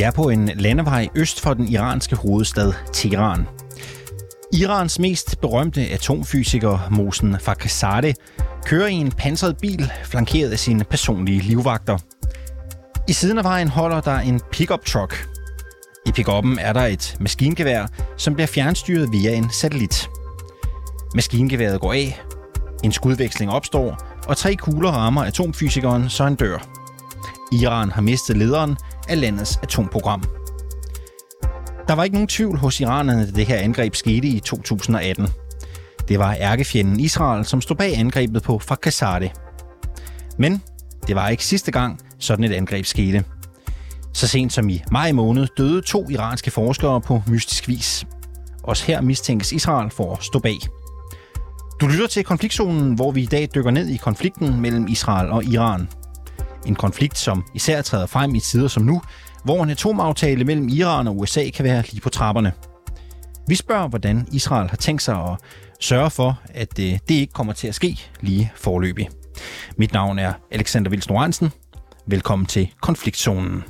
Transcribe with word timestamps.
Vi 0.00 0.04
er 0.04 0.10
på 0.10 0.28
en 0.28 0.50
landevej 0.54 1.08
øst 1.14 1.40
for 1.40 1.54
den 1.54 1.68
iranske 1.68 2.16
hovedstad 2.16 2.72
Teheran. 2.92 3.46
Irans 4.52 4.98
mest 4.98 5.40
berømte 5.40 5.80
atomfysiker, 5.80 6.88
Mohsen 6.90 7.36
Fakhrizadeh, 7.40 8.14
kører 8.64 8.86
i 8.86 8.94
en 8.94 9.12
pansret 9.12 9.56
bil, 9.56 9.92
flankeret 10.04 10.50
af 10.50 10.58
sine 10.58 10.84
personlige 10.84 11.40
livvagter. 11.40 11.98
I 13.08 13.12
siden 13.12 13.38
af 13.38 13.44
vejen 13.44 13.68
holder 13.68 14.00
der 14.00 14.18
en 14.18 14.40
pickup 14.52 14.84
truck. 14.84 15.28
I 16.06 16.12
pickuppen 16.12 16.58
er 16.58 16.72
der 16.72 16.86
et 16.86 17.16
maskingevær, 17.20 17.86
som 18.16 18.34
bliver 18.34 18.46
fjernstyret 18.46 19.12
via 19.12 19.34
en 19.34 19.50
satellit. 19.50 20.08
Maskingeværet 21.14 21.80
går 21.80 21.92
af, 21.92 22.20
en 22.84 22.92
skudveksling 22.92 23.50
opstår, 23.50 23.98
og 24.26 24.36
tre 24.36 24.54
kugler 24.54 24.90
rammer 24.90 25.24
atomfysikeren, 25.24 26.10
så 26.10 26.24
han 26.24 26.34
dør. 26.34 26.68
Iran 27.52 27.90
har 27.90 28.02
mistet 28.02 28.36
lederen 28.36 28.76
af 29.10 29.20
landets 29.20 29.58
atomprogram. 29.62 30.22
Der 31.88 31.94
var 31.94 32.04
ikke 32.04 32.14
nogen 32.14 32.28
tvivl 32.28 32.58
hos 32.58 32.80
iranerne, 32.80 33.26
da 33.26 33.30
det 33.30 33.46
her 33.46 33.56
angreb 33.56 33.94
skete 33.94 34.28
i 34.28 34.40
2018. 34.40 35.28
Det 36.08 36.18
var 36.18 36.36
ærkefjenden 36.40 37.00
Israel, 37.00 37.44
som 37.44 37.60
stod 37.60 37.76
bag 37.76 37.98
angrebet 37.98 38.42
på 38.42 38.58
Fakhazade. 38.58 39.30
Men 40.38 40.62
det 41.06 41.16
var 41.16 41.28
ikke 41.28 41.44
sidste 41.44 41.70
gang, 41.70 42.00
sådan 42.18 42.44
et 42.44 42.52
angreb 42.52 42.86
skete. 42.86 43.24
Så 44.12 44.28
sent 44.28 44.52
som 44.52 44.68
i 44.68 44.82
maj 44.92 45.12
måned 45.12 45.46
døde 45.56 45.82
to 45.82 46.10
iranske 46.10 46.50
forskere 46.50 47.00
på 47.00 47.22
mystisk 47.26 47.68
vis. 47.68 48.06
Også 48.62 48.84
her 48.84 49.00
mistænkes 49.00 49.52
Israel 49.52 49.90
for 49.90 50.12
at 50.14 50.24
stå 50.24 50.38
bag. 50.38 50.58
Du 51.80 51.86
lytter 51.86 52.06
til 52.06 52.24
konfliktzonen, 52.24 52.94
hvor 52.94 53.10
vi 53.10 53.22
i 53.22 53.26
dag 53.26 53.48
dykker 53.54 53.70
ned 53.70 53.88
i 53.88 53.96
konflikten 53.96 54.60
mellem 54.60 54.86
Israel 54.88 55.30
og 55.30 55.44
Iran. 55.44 55.88
En 56.66 56.74
konflikt, 56.74 57.18
som 57.18 57.44
især 57.54 57.82
træder 57.82 58.06
frem 58.06 58.34
i 58.34 58.40
tider 58.40 58.68
som 58.68 58.82
nu, 58.82 59.02
hvor 59.44 59.62
en 59.62 59.70
atomaftale 59.70 60.44
mellem 60.44 60.68
Iran 60.68 61.08
og 61.08 61.18
USA 61.18 61.50
kan 61.54 61.64
være 61.64 61.82
lige 61.90 62.00
på 62.00 62.08
trapperne. 62.08 62.52
Vi 63.48 63.54
spørger, 63.54 63.88
hvordan 63.88 64.28
Israel 64.32 64.70
har 64.70 64.76
tænkt 64.76 65.02
sig 65.02 65.14
at 65.14 65.38
sørge 65.80 66.10
for, 66.10 66.40
at 66.54 66.78
øh, 66.78 66.98
det 67.08 67.14
ikke 67.14 67.32
kommer 67.32 67.52
til 67.52 67.68
at 67.68 67.74
ske 67.74 68.00
lige 68.20 68.52
forløbig. 68.56 69.08
Mit 69.76 69.92
navn 69.92 70.18
er 70.18 70.32
Alexander 70.50 70.90
Vils 70.90 71.08
Velkommen 72.06 72.46
til 72.46 72.68
Konfliktzonen. 72.80 73.64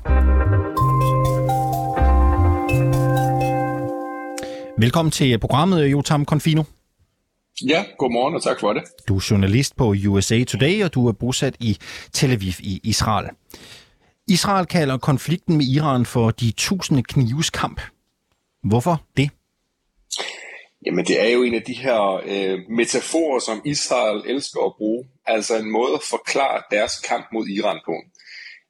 Velkommen 4.79 5.11
til 5.11 5.39
programmet, 5.39 5.87
Jotam 5.87 6.25
Konfino. 6.25 6.63
Ja, 7.69 7.85
godmorgen 7.99 8.35
og 8.35 8.43
tak 8.43 8.61
for 8.61 8.73
det. 8.73 8.83
Du 9.09 9.17
er 9.17 9.27
journalist 9.31 9.77
på 9.77 9.95
USA 10.09 10.45
Today, 10.45 10.85
og 10.85 10.95
du 10.95 11.09
er 11.09 11.13
bosat 11.13 11.57
i 11.61 11.79
Tel 12.13 12.33
Aviv 12.33 12.53
i 12.61 12.81
Israel. 12.85 13.29
Israel 14.29 14.67
kalder 14.67 14.99
konflikten 14.99 15.57
med 15.57 15.67
Iran 15.67 16.07
for 16.07 16.31
de 16.31 16.53
tusinde 16.57 17.03
knives 17.03 17.51
kamp. 17.51 17.81
Hvorfor 18.65 19.03
det? 19.17 19.31
Jamen, 20.87 21.05
det 21.05 21.21
er 21.21 21.29
jo 21.29 21.43
en 21.43 21.55
af 21.55 21.63
de 21.63 21.75
her 21.75 22.21
øh, 22.27 22.59
metaforer, 22.69 23.41
som 23.41 23.63
Israel 23.65 24.23
elsker 24.27 24.61
at 24.67 24.73
bruge. 24.79 25.05
Altså 25.27 25.59
en 25.59 25.71
måde 25.71 25.95
at 25.95 26.01
forklare 26.11 26.63
deres 26.71 26.93
kamp 27.09 27.27
mod 27.33 27.47
Iran 27.49 27.81
på. 27.87 27.95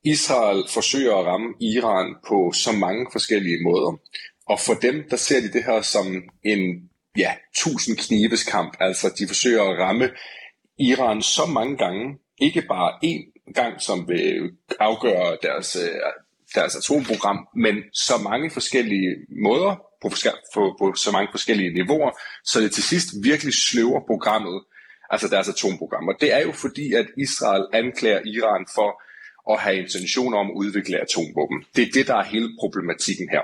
Israel 0.05 0.65
forsøger 0.69 1.17
at 1.17 1.27
ramme 1.27 1.55
Iran 1.61 2.15
på 2.29 2.53
så 2.53 2.73
mange 2.73 3.07
forskellige 3.13 3.63
måder. 3.63 3.99
Og 4.47 4.61
for 4.61 4.75
dem, 4.75 5.05
der 5.11 5.17
ser 5.17 5.41
de 5.41 5.53
det 5.53 5.65
her 5.65 5.83
som 5.83 6.07
en 6.45 6.90
ja, 7.17 7.35
tusind 7.55 7.97
knives 7.97 8.45
kamp. 8.45 8.77
Altså, 8.81 9.15
de 9.19 9.27
forsøger 9.27 9.63
at 9.63 9.79
ramme 9.79 10.11
Iran 10.79 11.23
så 11.23 11.47
mange 11.47 11.77
gange, 11.77 12.19
ikke 12.39 12.63
bare 12.63 12.93
én 13.05 13.53
gang, 13.55 13.83
som 13.83 14.09
vil 14.09 14.51
afgøre 14.81 15.37
deres, 15.43 15.77
øh, 15.77 15.91
deres 16.55 16.77
atomprogram, 16.77 17.49
men 17.57 17.75
så 17.93 18.13
mange 18.31 18.51
forskellige 18.51 19.17
måder, 19.43 19.91
på, 20.03 20.09
på, 20.55 20.77
på 20.79 20.95
så 20.95 21.11
mange 21.11 21.29
forskellige 21.31 21.75
niveauer, 21.75 22.11
så 22.45 22.61
det 22.61 22.73
til 22.73 22.83
sidst 22.83 23.09
virkelig 23.23 23.55
sløver 23.55 24.01
programmet, 24.07 24.65
altså 25.11 25.29
deres 25.29 25.49
atomprogram. 25.49 26.09
Og 26.09 26.15
det 26.21 26.33
er 26.33 26.39
jo 26.39 26.53
fordi, 26.53 26.95
at 26.95 27.07
Israel 27.17 27.65
anklager 27.73 28.21
Iran 28.27 28.67
for 28.75 29.03
at 29.53 29.61
have 29.61 29.77
intentioner 29.77 30.39
om 30.39 30.47
at 30.47 30.55
udvikle 30.55 31.01
atomvåben. 31.01 31.65
Det 31.77 31.83
er 31.83 31.93
det, 31.95 32.07
der 32.07 32.17
er 32.17 32.25
hele 32.25 32.49
problematikken 32.61 33.29
her. 33.31 33.43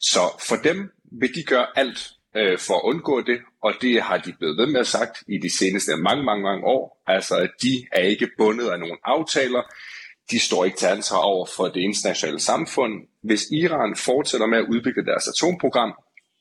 Så 0.00 0.20
for 0.48 0.56
dem 0.56 0.92
vil 1.20 1.34
de 1.34 1.42
gøre 1.42 1.66
alt 1.76 2.10
øh, 2.38 2.58
for 2.58 2.74
at 2.74 2.84
undgå 2.90 3.20
det, 3.20 3.38
og 3.62 3.72
det 3.82 4.02
har 4.02 4.18
de 4.18 4.32
blevet 4.38 4.56
ved 4.58 4.66
med 4.66 4.80
at 4.80 4.86
sagt 4.86 5.16
i 5.28 5.38
de 5.38 5.58
seneste 5.58 5.96
mange, 5.96 6.24
mange, 6.24 6.42
mange 6.42 6.64
år. 6.64 7.02
Altså, 7.06 7.34
at 7.36 7.50
de 7.62 7.74
er 7.92 8.04
ikke 8.12 8.30
bundet 8.38 8.68
af 8.70 8.78
nogle 8.80 8.98
aftaler. 9.04 9.62
De 10.30 10.38
står 10.40 10.64
ikke 10.64 10.76
til 10.76 10.86
ansvar 10.86 11.18
over 11.18 11.46
for 11.56 11.64
det 11.64 11.80
internationale 11.80 12.40
samfund. 12.40 12.92
Hvis 13.22 13.42
Iran 13.52 13.96
fortsætter 13.96 14.46
med 14.46 14.58
at 14.58 14.68
udvikle 14.74 15.04
deres 15.04 15.28
atomprogram, 15.28 15.92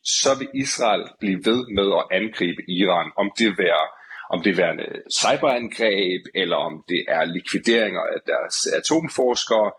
så 0.03 0.29
vil 0.39 0.49
Israel 0.55 1.03
blive 1.19 1.39
ved 1.49 1.61
med 1.77 1.87
at 1.99 2.07
angribe 2.19 2.61
Iran, 2.79 3.11
om 3.17 3.27
det 3.39 3.57
være 3.57 3.85
om 4.29 4.43
det 4.43 4.59
er 4.59 4.73
øh, 4.73 5.01
cyberangreb, 5.21 6.21
eller 6.35 6.55
om 6.55 6.73
det 6.89 7.01
er 7.07 7.25
likvideringer 7.25 8.01
af 8.15 8.19
deres 8.31 8.57
atomforskere, 8.79 9.71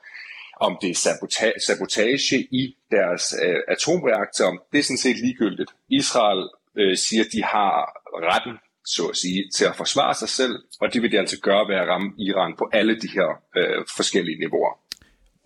om 0.61 0.79
det 0.83 0.91
er 0.91 0.95
sabotage, 0.95 1.59
sabotage 1.67 2.39
i 2.61 2.77
deres 2.91 3.25
øh, 3.45 3.61
atomreaktor, 3.69 4.51
det 4.73 4.79
er 4.79 4.83
sådan 4.83 5.05
set 5.07 5.19
ligegyldigt. 5.25 5.71
Israel 5.89 6.43
øh, 6.81 6.97
siger, 6.97 7.23
at 7.25 7.31
de 7.33 7.43
har 7.45 7.73
retten, 8.31 8.55
så 8.85 9.03
at 9.13 9.17
sige, 9.17 9.41
til 9.57 9.65
at 9.65 9.77
forsvare 9.77 10.15
sig 10.15 10.29
selv, 10.29 10.55
og 10.81 10.93
det 10.93 11.03
vil 11.03 11.13
de 11.13 11.19
altså 11.19 11.41
gøre 11.41 11.69
ved 11.69 11.77
at 11.83 11.89
ramme 11.89 12.09
Iran 12.19 12.55
på 12.59 12.69
alle 12.73 12.95
de 13.01 13.09
her 13.17 13.29
øh, 13.57 13.85
forskellige 13.97 14.39
niveauer. 14.39 14.73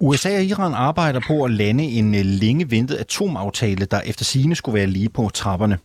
USA 0.01 0.37
og 0.37 0.45
Iran 0.45 0.75
arbejder 0.75 1.21
på 1.27 1.45
at 1.45 1.51
lande 1.51 1.85
en 1.85 2.15
øh, 2.15 2.25
længe 2.25 2.71
ventet 2.71 2.97
atomaftale, 2.97 3.85
der 3.85 4.01
efter 4.01 4.25
sigende 4.25 4.57
skulle 4.57 4.79
være 4.79 4.87
lige 4.87 5.09
på 5.09 5.31
trapperne. 5.35 5.79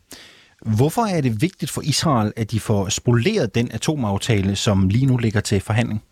Hvorfor 0.66 1.02
er 1.02 1.22
det 1.22 1.42
vigtigt 1.42 1.72
for 1.72 1.82
Israel, 1.82 2.34
at 2.36 2.52
de 2.52 2.60
får 2.60 2.90
spoleret 2.90 3.56
den 3.56 3.72
atomaftale, 3.72 4.56
som 4.56 4.90
lige 4.90 5.06
nu 5.06 5.18
ligger 5.18 5.42
til 5.42 5.62
forhandling? 5.62 6.04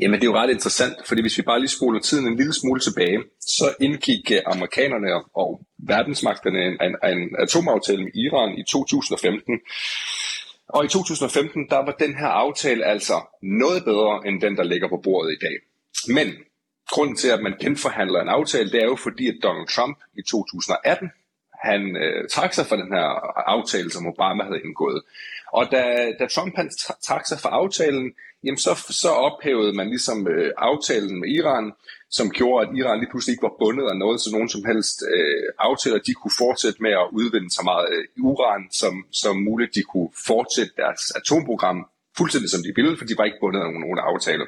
Jamen 0.00 0.20
det 0.20 0.26
er 0.26 0.30
jo 0.32 0.36
ret 0.36 0.50
interessant, 0.50 0.94
fordi 1.08 1.20
hvis 1.20 1.38
vi 1.38 1.42
bare 1.42 1.60
lige 1.60 1.76
spoler 1.78 2.00
tiden 2.00 2.26
en 2.26 2.36
lille 2.36 2.54
smule 2.54 2.80
tilbage, 2.80 3.18
så 3.40 3.74
indgik 3.80 4.32
øh, 4.32 4.40
amerikanerne 4.46 5.08
og 5.34 5.60
verdensmagterne 5.78 6.58
en, 6.66 6.76
en, 6.86 6.94
en 7.12 7.36
atomaftale 7.38 8.04
med 8.04 8.12
Iran 8.14 8.58
i 8.58 8.62
2015. 8.62 9.60
Og 10.68 10.84
i 10.84 10.88
2015, 10.88 11.68
der 11.70 11.76
var 11.76 11.92
den 11.92 12.14
her 12.18 12.26
aftale 12.26 12.84
altså 12.84 13.16
noget 13.42 13.84
bedre 13.84 14.20
end 14.26 14.40
den, 14.40 14.56
der 14.56 14.62
ligger 14.62 14.88
på 14.88 15.00
bordet 15.04 15.32
i 15.32 15.44
dag. 15.44 15.56
Men 16.14 16.28
grunden 16.90 17.16
til, 17.16 17.28
at 17.28 17.42
man 17.42 17.54
genforhandler 17.60 18.20
en 18.20 18.28
aftale, 18.28 18.70
det 18.70 18.82
er 18.82 18.86
jo 18.86 18.96
fordi, 18.96 19.28
at 19.28 19.38
Donald 19.42 19.68
Trump 19.68 19.98
i 20.18 20.22
2018, 20.30 21.10
han 21.64 21.96
øh, 21.96 22.28
trak 22.28 22.52
sig 22.52 22.66
fra 22.66 22.76
den 22.76 22.92
her 22.94 23.06
aftale, 23.56 23.90
som 23.90 24.06
Obama 24.06 24.44
havde 24.44 24.60
indgået. 24.64 25.02
Og 25.52 25.64
da, 25.72 25.82
da 26.18 26.26
Trump 26.26 26.56
han 26.56 26.70
trak 27.06 27.26
sig 27.26 27.38
fra 27.40 27.48
aftalen, 27.48 28.12
jamen 28.46 28.58
så, 28.66 28.72
så 29.02 29.10
ophævede 29.26 29.72
man 29.72 29.88
ligesom 29.94 30.28
øh, 30.28 30.50
aftalen 30.58 31.20
med 31.20 31.28
Iran, 31.38 31.72
som 32.10 32.30
gjorde, 32.30 32.58
at 32.62 32.76
Iran 32.78 32.98
lige 32.98 33.10
pludselig 33.12 33.32
ikke 33.32 33.48
var 33.48 33.60
bundet 33.62 33.86
af 33.92 33.96
noget, 33.96 34.20
så 34.20 34.28
nogen 34.32 34.48
som 34.54 34.62
helst 34.70 34.96
øh, 35.14 35.44
aftaler, 35.58 35.98
de 35.98 36.14
kunne 36.14 36.38
fortsætte 36.44 36.82
med 36.82 36.94
at 37.02 37.10
udvinde 37.18 37.50
så 37.50 37.62
meget 37.70 37.86
øh, 37.94 38.04
uran 38.28 38.62
som, 38.80 38.94
som 39.22 39.34
muligt. 39.48 39.74
De 39.74 39.82
kunne 39.82 40.10
fortsætte 40.30 40.72
deres 40.82 41.02
atomprogram 41.20 41.78
fuldstændig 42.18 42.50
som 42.50 42.62
de 42.66 42.72
ville, 42.78 42.98
for 42.98 43.04
de 43.04 43.18
var 43.18 43.24
ikke 43.24 43.42
bundet 43.42 43.60
af 43.60 43.66
nogen, 43.66 43.80
nogen 43.80 44.00
aftale. 44.10 44.44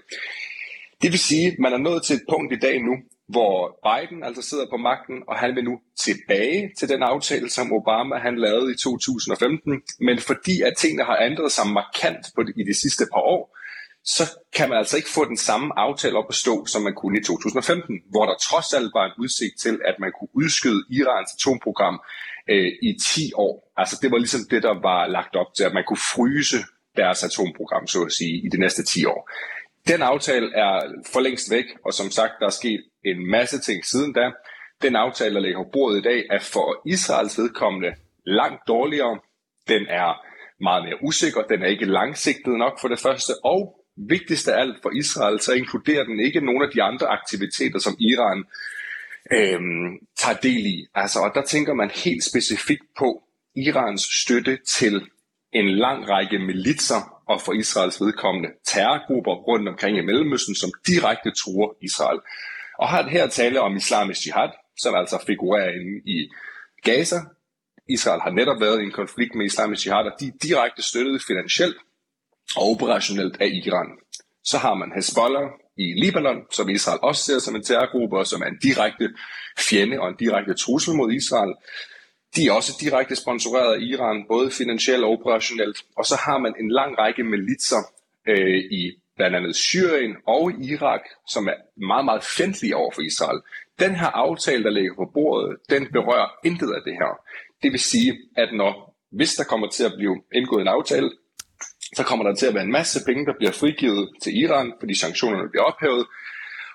Det 1.02 1.08
vil 1.12 1.18
sige, 1.30 1.46
at 1.52 1.58
man 1.58 1.72
er 1.72 1.82
nået 1.88 2.02
til 2.02 2.16
et 2.16 2.26
punkt 2.32 2.52
i 2.52 2.62
dag 2.66 2.76
nu, 2.88 2.94
hvor 3.34 3.54
Biden 3.86 4.24
altså 4.24 4.42
sidder 4.42 4.66
på 4.70 4.76
magten, 4.76 5.18
og 5.28 5.36
han 5.42 5.56
vil 5.56 5.64
nu 5.64 5.74
tilbage 6.06 6.70
til 6.78 6.88
den 6.88 7.02
aftale, 7.02 7.50
som 7.50 7.72
Obama 7.72 8.16
han 8.16 8.38
lavede 8.38 8.72
i 8.72 8.76
2015. 8.76 9.82
Men 10.00 10.18
fordi 10.18 10.62
at 10.62 10.74
tingene 10.78 11.04
har 11.04 11.18
ændret 11.28 11.52
sig 11.52 11.66
markant 11.80 12.24
på 12.34 12.42
det, 12.42 12.52
i 12.56 12.62
de 12.70 12.74
sidste 12.82 13.04
par 13.12 13.24
år, 13.36 13.42
så 14.04 14.22
kan 14.56 14.68
man 14.68 14.78
altså 14.78 14.96
ikke 14.96 15.08
få 15.08 15.24
den 15.24 15.36
samme 15.36 15.78
aftale 15.78 16.18
op 16.18 16.24
at 16.28 16.34
stå, 16.34 16.66
som 16.66 16.82
man 16.82 16.94
kunne 16.94 17.18
i 17.18 17.22
2015, 17.22 18.00
hvor 18.10 18.26
der 18.26 18.34
trods 18.48 18.72
alt 18.72 18.90
var 18.94 19.04
en 19.04 19.12
udsigt 19.18 19.60
til, 19.60 19.80
at 19.84 19.94
man 20.00 20.12
kunne 20.18 20.28
udskyde 20.34 20.84
Irans 20.90 21.30
atomprogram 21.36 22.00
øh, 22.50 22.72
i 22.82 22.98
10 23.02 23.32
år. 23.34 23.72
Altså 23.76 23.98
det 24.02 24.10
var 24.10 24.18
ligesom 24.18 24.40
det, 24.50 24.62
der 24.62 24.80
var 24.82 25.06
lagt 25.06 25.36
op 25.36 25.54
til, 25.56 25.64
at 25.64 25.74
man 25.74 25.84
kunne 25.88 26.04
fryse 26.16 26.58
deres 26.96 27.24
atomprogram, 27.24 27.86
så 27.86 28.02
at 28.02 28.12
sige, 28.12 28.34
i 28.46 28.48
de 28.48 28.58
næste 28.58 28.82
10 28.84 29.04
år. 29.04 29.30
Den 29.88 30.02
aftale 30.02 30.54
er 30.54 30.80
for 31.12 31.20
længst 31.20 31.50
væk, 31.50 31.64
og 31.84 31.94
som 31.94 32.10
sagt, 32.10 32.32
der 32.40 32.46
er 32.46 32.50
sket 32.50 32.82
en 33.04 33.30
masse 33.30 33.58
ting 33.60 33.84
siden 33.84 34.12
da. 34.12 34.30
Den 34.82 34.96
aftale, 34.96 35.34
der 35.34 35.40
ligger 35.40 35.64
på 35.64 35.70
bordet 35.72 35.98
i 35.98 36.02
dag, 36.02 36.24
er 36.30 36.40
for 36.40 36.82
Israels 36.86 37.38
vedkommende 37.38 37.94
langt 38.26 38.62
dårligere. 38.68 39.18
Den 39.68 39.86
er 39.86 40.28
meget 40.60 40.84
mere 40.84 40.98
usikker, 41.02 41.42
den 41.42 41.62
er 41.62 41.66
ikke 41.66 41.84
langsigtet 41.84 42.58
nok 42.58 42.80
for 42.80 42.88
det 42.88 42.98
første, 42.98 43.32
og 43.44 43.77
vigtigst 43.98 44.48
af 44.48 44.60
alt 44.60 44.76
for 44.82 44.90
Israel, 44.90 45.40
så 45.40 45.52
inkluderer 45.52 46.04
den 46.04 46.20
ikke 46.20 46.40
nogen 46.40 46.62
af 46.62 46.68
de 46.74 46.82
andre 46.82 47.06
aktiviteter, 47.06 47.78
som 47.78 47.96
Iran 47.98 48.44
øh, 49.32 49.60
tager 50.18 50.38
del 50.42 50.66
i. 50.66 50.86
Altså, 50.94 51.18
og 51.18 51.30
der 51.34 51.42
tænker 51.42 51.74
man 51.74 51.90
helt 51.90 52.24
specifikt 52.24 52.84
på 52.98 53.22
Irans 53.56 54.02
støtte 54.02 54.58
til 54.66 55.10
en 55.52 55.68
lang 55.68 56.08
række 56.08 56.38
militser 56.38 57.22
og 57.28 57.40
for 57.40 57.52
Israels 57.52 58.00
vedkommende 58.00 58.48
terrorgrupper 58.66 59.34
rundt 59.34 59.68
omkring 59.68 59.98
i 59.98 60.00
Mellemøsten, 60.00 60.54
som 60.54 60.70
direkte 60.86 61.30
truer 61.30 61.70
Israel. 61.82 62.20
Og 62.78 62.88
har 62.88 63.08
her 63.08 63.26
tale 63.26 63.60
om 63.60 63.76
islamisk 63.76 64.26
jihad, 64.26 64.50
som 64.76 64.94
altså 64.94 65.24
figurerer 65.26 65.70
inde 65.70 66.00
i 66.04 66.30
Gaza. 66.82 67.16
Israel 67.88 68.20
har 68.20 68.30
netop 68.30 68.60
været 68.60 68.80
i 68.80 68.84
en 68.84 68.92
konflikt 68.92 69.34
med 69.34 69.46
islamisk 69.46 69.86
jihad, 69.86 70.04
og 70.04 70.20
de 70.20 70.26
er 70.26 70.38
direkte 70.42 70.82
støttet 70.82 71.22
finansielt 71.26 71.76
og 72.56 72.62
operationelt 72.72 73.36
af 73.40 73.48
Iran. 73.64 73.90
Så 74.44 74.58
har 74.58 74.74
man 74.74 74.92
Hezbollah 74.94 75.48
i 75.76 75.86
Libanon, 76.02 76.40
som 76.50 76.68
Israel 76.68 76.98
også 77.02 77.22
ser 77.24 77.38
som 77.38 77.56
en 77.56 77.62
terrorgruppe, 77.62 78.18
og 78.18 78.26
som 78.26 78.42
er 78.42 78.46
en 78.46 78.58
direkte 78.62 79.10
fjende 79.58 80.00
og 80.00 80.08
en 80.08 80.16
direkte 80.16 80.54
trussel 80.54 80.94
mod 80.94 81.12
Israel. 81.12 81.54
De 82.36 82.46
er 82.46 82.52
også 82.52 82.72
direkte 82.80 83.16
sponsoreret 83.16 83.74
af 83.74 83.80
Iran, 83.80 84.24
både 84.28 84.50
finansielt 84.50 85.04
og 85.04 85.10
operationelt. 85.10 85.78
Og 85.96 86.04
så 86.04 86.16
har 86.26 86.38
man 86.38 86.54
en 86.60 86.70
lang 86.70 86.98
række 86.98 87.24
militser 87.24 87.82
øh, 88.28 88.58
i 88.80 88.82
blandt 89.16 89.36
andet 89.36 89.56
Syrien 89.56 90.16
og 90.26 90.52
Irak, 90.52 91.04
som 91.28 91.46
er 91.48 91.58
meget, 91.90 92.04
meget 92.04 92.24
fjendtlige 92.36 92.76
over 92.76 92.92
for 92.94 93.02
Israel. 93.02 93.40
Den 93.78 93.94
her 93.94 94.06
aftale, 94.06 94.64
der 94.64 94.70
ligger 94.70 94.94
på 94.94 95.10
bordet, 95.14 95.56
den 95.70 95.82
berører 95.92 96.30
intet 96.44 96.70
af 96.76 96.82
det 96.86 96.92
her. 96.92 97.12
Det 97.62 97.72
vil 97.72 97.80
sige, 97.80 98.18
at 98.36 98.48
når, 98.60 98.72
hvis 99.18 99.34
der 99.34 99.44
kommer 99.44 99.68
til 99.68 99.84
at 99.84 99.92
blive 99.96 100.16
indgået 100.34 100.60
en 100.60 100.68
aftale, 100.68 101.10
så 101.96 102.02
kommer 102.04 102.24
der 102.24 102.34
til 102.34 102.46
at 102.46 102.54
være 102.54 102.64
en 102.64 102.72
masse 102.72 103.04
penge, 103.06 103.26
der 103.26 103.32
bliver 103.38 103.52
frigivet 103.52 104.08
til 104.22 104.36
Iran, 104.42 104.72
fordi 104.80 104.94
sanktionerne 104.94 105.48
bliver 105.50 105.64
ophævet. 105.64 106.06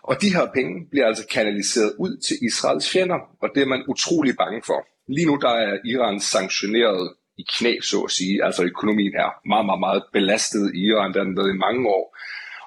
Og 0.04 0.22
de 0.22 0.34
her 0.36 0.48
penge 0.56 0.74
bliver 0.92 1.08
altså 1.08 1.28
kanaliseret 1.32 1.94
ud 2.00 2.18
til 2.18 2.38
Israels 2.48 2.90
fjender, 2.92 3.20
og 3.42 3.50
det 3.56 3.64
er 3.64 3.68
man 3.68 3.84
utrolig 3.88 4.36
bange 4.38 4.62
for. 4.66 4.80
Lige 5.16 5.28
nu 5.28 5.36
der 5.42 5.50
er 5.50 5.78
Iran 5.86 6.20
sanktioneret 6.20 7.14
i 7.38 7.44
knæ, 7.58 7.74
så 7.82 8.00
at 8.02 8.12
sige. 8.12 8.44
Altså 8.46 8.64
økonomien 8.64 9.16
er 9.16 9.30
meget, 9.48 9.66
meget, 9.66 9.80
meget 9.80 10.04
belastet 10.14 10.76
i 10.76 10.80
Iran, 10.90 11.14
der 11.14 11.24
den 11.24 11.38
været 11.38 11.54
i 11.54 11.64
mange 11.66 11.90
år. 11.90 12.18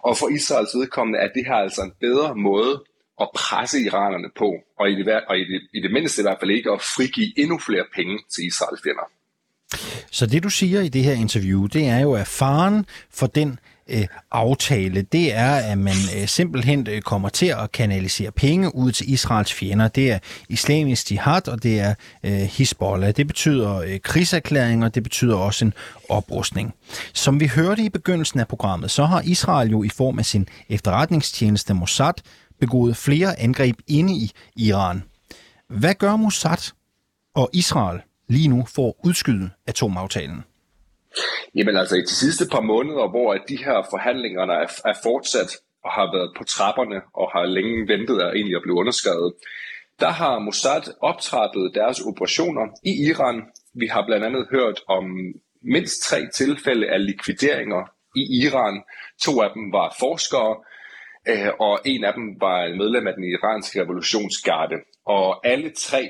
Og 0.03 0.17
for 0.17 0.29
Israels 0.29 0.75
vedkommende 0.75 1.19
er 1.19 1.29
det 1.37 1.47
her 1.47 1.55
altså 1.55 1.83
en 1.83 1.95
bedre 2.01 2.35
måde 2.35 2.85
at 3.21 3.29
presse 3.35 3.81
iranerne 3.81 4.31
på, 4.37 4.49
og 4.81 4.91
i 4.91 4.95
det, 4.95 5.21
og 5.29 5.39
i 5.39 5.45
det, 5.53 5.61
i 5.75 5.81
det 5.81 5.93
mindste 5.93 6.23
i 6.23 6.25
hvert 6.27 6.41
fald 6.41 6.51
ikke 6.51 6.71
at 6.71 6.81
frigive 6.81 7.39
endnu 7.43 7.59
flere 7.59 7.87
penge 7.95 8.19
til 8.33 8.47
Israels 8.47 8.83
fjender. 8.85 9.07
Så 10.11 10.27
det 10.27 10.43
du 10.43 10.51
siger 10.51 10.81
i 10.81 10.89
det 10.89 11.05
her 11.05 11.13
interview, 11.13 11.67
det 11.67 11.89
er 11.89 11.99
jo, 11.99 12.13
at 12.13 12.27
faren 12.27 12.87
for 13.11 13.27
den 13.27 13.59
øh, 13.89 14.07
aftale, 14.31 15.03
det 15.03 15.35
er, 15.35 15.55
at 15.55 15.79
man 15.79 15.95
øh, 16.17 16.29
simpelthen 16.29 16.87
øh, 16.91 17.03
kommer 17.03 17.29
til 17.29 17.47
at 17.47 17.73
kanalisere 17.73 18.31
penge 18.33 18.75
ud 18.75 18.93
til 18.93 19.13
Israels 19.13 19.53
fjender. 19.53 19.89
Det 19.89 20.11
er 20.11 20.19
islamisk 20.49 21.11
jihad, 21.11 21.49
og 21.49 21.63
det 21.63 21.81
er 21.81 21.95
øh, 22.25 22.33
Hezbollah. 22.33 23.13
Det 23.17 23.27
betyder 23.27 23.77
øh, 23.77 24.83
og 24.83 24.95
det 24.95 25.03
betyder 25.03 25.37
også 25.37 25.65
en 25.65 25.75
oprustning. 26.09 26.75
Som 27.15 27.41
vi 27.41 27.47
hørte 27.47 27.83
i 27.83 27.89
begyndelsen 27.89 28.41
af 28.41 28.49
programmet, 28.49 28.91
så 28.91 29.05
har 29.05 29.21
Israel 29.21 29.71
jo 29.71 29.83
i 29.83 29.89
form 29.89 30.19
af 30.19 30.27
sin 30.27 30.49
efterretningstjeneste 30.69 31.75
Mossad 31.75 32.15
begået 32.61 32.97
flere 32.97 33.41
angreb 33.41 33.77
inde 33.87 34.13
i 34.13 34.31
Iran. 34.57 35.03
Hvad 35.69 35.95
gør 35.95 36.17
Mossad 36.17 36.73
og 37.35 37.51
Israel 37.53 38.01
lige 38.29 38.49
nu 38.49 38.67
for 38.75 38.89
at 38.89 38.95
udskyde 39.05 39.51
atomaftalen? 39.67 40.45
Jamen 41.55 41.77
altså 41.77 41.97
i 41.97 42.01
de 42.01 42.15
sidste 42.25 42.45
par 42.53 42.61
måneder, 42.61 43.09
hvor 43.11 43.35
de 43.35 43.57
her 43.57 43.87
forhandlinger 43.91 44.43
er, 44.43 44.67
er 44.91 44.97
fortsat 45.03 45.51
og 45.85 45.91
har 45.93 46.07
været 46.17 46.31
på 46.39 46.45
trapperne 46.45 46.99
og 47.21 47.27
har 47.35 47.45
længe 47.57 47.89
ventet 47.93 48.21
at 48.21 48.35
egentlig 48.37 48.57
at 48.57 48.63
blive 48.63 48.81
underskrevet, 48.83 49.33
der 50.01 50.11
har 50.11 50.39
Mossad 50.39 50.85
optrappet 51.01 51.71
deres 51.75 52.01
operationer 52.01 52.67
i 52.91 52.93
Iran. 53.09 53.39
Vi 53.75 53.87
har 53.87 54.03
blandt 54.07 54.25
andet 54.25 54.49
hørt 54.51 54.79
om 54.89 55.05
mindst 55.75 56.03
tre 56.03 56.21
tilfælde 56.35 56.87
af 56.95 57.07
likvideringer 57.07 57.83
i 58.17 58.23
Iran. 58.45 58.83
To 59.25 59.33
af 59.41 59.51
dem 59.55 59.73
var 59.73 59.97
forskere, 59.99 60.53
øh, 61.31 61.53
og 61.61 61.75
en 61.85 62.05
af 62.05 62.13
dem 62.15 62.27
var 62.41 62.59
medlem 62.81 63.07
af 63.07 63.15
den 63.15 63.25
iranske 63.25 63.83
revolutionsgarde. 63.83 64.77
Og 65.07 65.47
alle 65.47 65.71
tre 65.71 66.03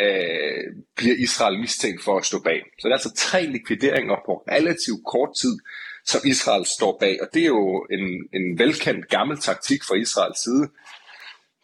øh, 0.00 0.64
bliver 0.96 1.16
Israel 1.16 1.58
mistænkt 1.60 2.04
for 2.04 2.18
at 2.18 2.24
stå 2.24 2.38
bag. 2.38 2.62
Så 2.78 2.88
det 2.88 2.92
er 2.92 2.96
altså 3.00 3.14
tre 3.14 3.46
likvideringer 3.46 4.16
på 4.26 4.32
relativt 4.50 5.04
kort 5.12 5.32
tid, 5.42 5.58
som 6.04 6.20
Israel 6.24 6.64
står 6.66 6.96
bag. 7.00 7.18
Og 7.22 7.28
det 7.34 7.42
er 7.42 7.46
jo 7.46 7.86
en, 7.90 8.06
en 8.32 8.58
velkendt 8.58 9.08
gammel 9.08 9.38
taktik 9.38 9.80
fra 9.88 9.96
Israels 9.96 10.42
side. 10.44 10.68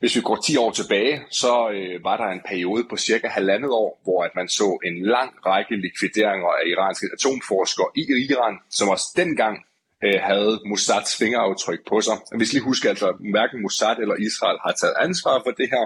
Hvis 0.03 0.17
vi 0.17 0.21
går 0.21 0.37
10 0.37 0.57
år 0.57 0.71
tilbage, 0.71 1.23
så 1.31 1.71
øh, 1.71 2.05
var 2.05 2.17
der 2.17 2.25
en 2.25 2.41
periode 2.49 2.85
på 2.91 2.97
cirka 2.97 3.29
halvandet 3.29 3.71
år, 3.71 4.01
hvor 4.03 4.25
at 4.25 4.31
man 4.37 4.49
så 4.49 4.79
en 4.85 5.07
lang 5.07 5.31
række 5.47 5.77
likvideringer 5.77 6.49
af 6.49 6.65
iranske 6.73 7.07
atomforskere 7.13 7.91
i 7.97 8.03
Iran, 8.31 8.59
som 8.71 8.89
også 8.89 9.07
dengang 9.17 9.57
øh, 10.05 10.21
havde 10.21 10.61
Mossads 10.67 11.17
fingeraftryk 11.17 11.81
på 11.89 12.01
sig. 12.01 12.17
Og 12.33 12.41
vi 12.41 12.45
skal 12.45 12.57
lige 12.57 12.71
huske, 12.73 12.89
at 12.89 12.91
altså, 12.91 13.11
hverken 13.35 13.63
Mossad 13.63 13.97
eller 13.99 14.15
Israel 14.15 14.59
har 14.67 14.73
taget 14.81 14.95
ansvar 15.07 15.43
for 15.45 15.51
det 15.51 15.69
her, 15.75 15.85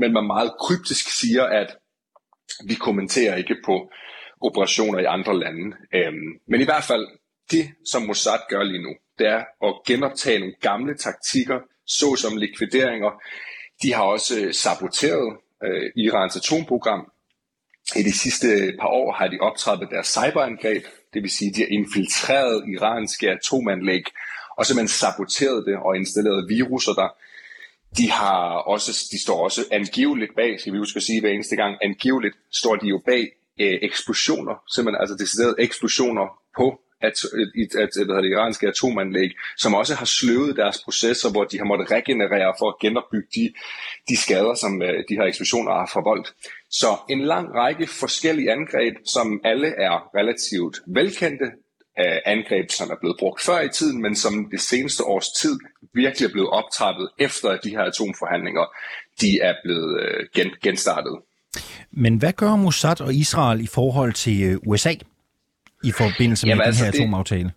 men 0.00 0.12
man 0.12 0.26
meget 0.26 0.52
kryptisk 0.60 1.06
siger, 1.20 1.44
at 1.44 1.76
vi 2.66 2.74
kommenterer 2.74 3.36
ikke 3.36 3.56
på 3.64 3.90
operationer 4.40 4.98
i 4.98 5.04
andre 5.04 5.38
lande. 5.38 5.76
Øhm, 5.94 6.40
men 6.46 6.60
i 6.60 6.64
hvert 6.64 6.84
fald, 6.84 7.06
det 7.50 7.70
som 7.90 8.02
Mossad 8.02 8.38
gør 8.48 8.62
lige 8.62 8.82
nu, 8.82 8.94
det 9.18 9.26
er 9.26 9.44
at 9.66 9.74
genoptage 9.86 10.38
nogle 10.38 10.54
gamle 10.60 10.96
taktikker, 10.96 11.60
såsom 11.86 12.36
likvideringer. 12.36 13.22
De 13.82 13.94
har 13.94 14.02
også 14.02 14.40
øh, 14.40 14.54
saboteret 14.54 15.36
øh, 15.64 15.90
Irans 15.96 16.36
atomprogram. 16.36 17.12
I 17.96 18.02
de 18.02 18.18
sidste 18.18 18.48
øh, 18.48 18.78
par 18.80 18.88
år 18.88 19.12
har 19.12 19.28
de 19.28 19.38
optrappet 19.40 19.88
deres 19.90 20.06
cyberangreb, 20.06 20.84
det 21.14 21.22
vil 21.22 21.30
sige, 21.30 21.52
de 21.54 21.60
har 21.60 21.68
infiltreret 21.68 22.68
iranske 22.68 23.30
atomanlæg, 23.30 24.04
og 24.56 24.66
simpelthen 24.66 24.88
saboteret 24.88 25.66
det 25.66 25.76
og 25.76 25.96
installeret 25.96 26.48
viruser 26.48 26.92
der. 26.92 27.08
De, 27.98 28.10
har 28.10 28.38
også, 28.74 29.08
de 29.12 29.22
står 29.22 29.44
også 29.44 29.60
angiveligt 29.70 30.34
bag, 30.36 30.60
skal 30.60 30.72
vi 30.72 30.78
huske 30.78 30.96
at 30.96 31.02
sige 31.02 31.20
hver 31.20 31.30
eneste 31.30 31.56
gang, 31.56 31.76
angiveligt 31.82 32.36
står 32.52 32.76
de 32.76 32.86
jo 32.86 33.02
bag 33.06 33.24
øh, 33.60 33.78
eksplosioner, 33.82 34.54
simpelthen 34.74 35.00
altså 35.00 35.16
deciderede 35.22 35.54
eksplosioner 35.58 36.26
på 36.58 36.80
at, 37.00 37.16
at, 37.40 37.82
at, 37.82 38.10
at, 38.16 38.22
det 38.24 38.30
iranske 38.30 38.68
atomanlæg, 38.68 39.30
som 39.56 39.74
også 39.74 39.94
har 39.94 40.04
sløvet 40.04 40.56
deres 40.56 40.78
processer, 40.84 41.30
hvor 41.30 41.44
de 41.44 41.58
har 41.58 41.64
måttet 41.64 41.90
regenerere 41.90 42.54
for 42.58 42.68
at 42.68 42.78
genopbygge 42.80 43.28
de, 43.34 43.52
de 44.08 44.16
skader, 44.16 44.54
som 44.54 44.82
øh, 44.82 45.04
de 45.08 45.14
her 45.18 45.24
eksplosioner 45.24 45.72
har 45.72 45.90
forvoldt. 45.92 46.28
Så 46.70 46.90
en 47.10 47.20
lang 47.24 47.54
række 47.54 47.86
forskellige 47.86 48.52
angreb, 48.52 48.94
som 49.14 49.40
alle 49.44 49.68
er 49.68 50.16
relativt 50.18 50.76
velkendte, 50.86 51.46
af 51.96 52.22
angreb, 52.24 52.70
som 52.70 52.90
er 52.90 52.96
blevet 53.00 53.16
brugt 53.18 53.42
før 53.42 53.60
i 53.60 53.68
tiden, 53.68 54.02
men 54.02 54.16
som 54.16 54.50
det 54.50 54.60
seneste 54.60 55.04
års 55.04 55.28
tid 55.28 55.58
virkelig 55.94 56.26
er 56.26 56.32
blevet 56.32 56.50
optrappet 56.50 57.08
efter 57.18 57.48
at 57.48 57.60
de 57.64 57.70
her 57.70 57.82
atomforhandlinger, 57.82 58.64
de 59.20 59.40
er 59.40 59.54
blevet 59.64 60.00
øh, 60.02 60.26
gen, 60.34 60.50
genstartet. 60.62 61.18
Men 61.90 62.16
hvad 62.16 62.32
gør 62.32 62.56
Mossad 62.56 63.00
og 63.00 63.14
Israel 63.14 63.60
i 63.60 63.66
forhold 63.66 64.12
til 64.12 64.42
øh, 64.42 64.58
USA 64.66 64.94
i 65.84 65.92
forbindelse 65.92 66.46
med 66.46 66.50
Jamen, 66.50 66.60
den 66.60 66.66
altså 66.66 66.84
her 66.84 66.90
det, 66.90 66.98
atomaftale? 66.98 67.52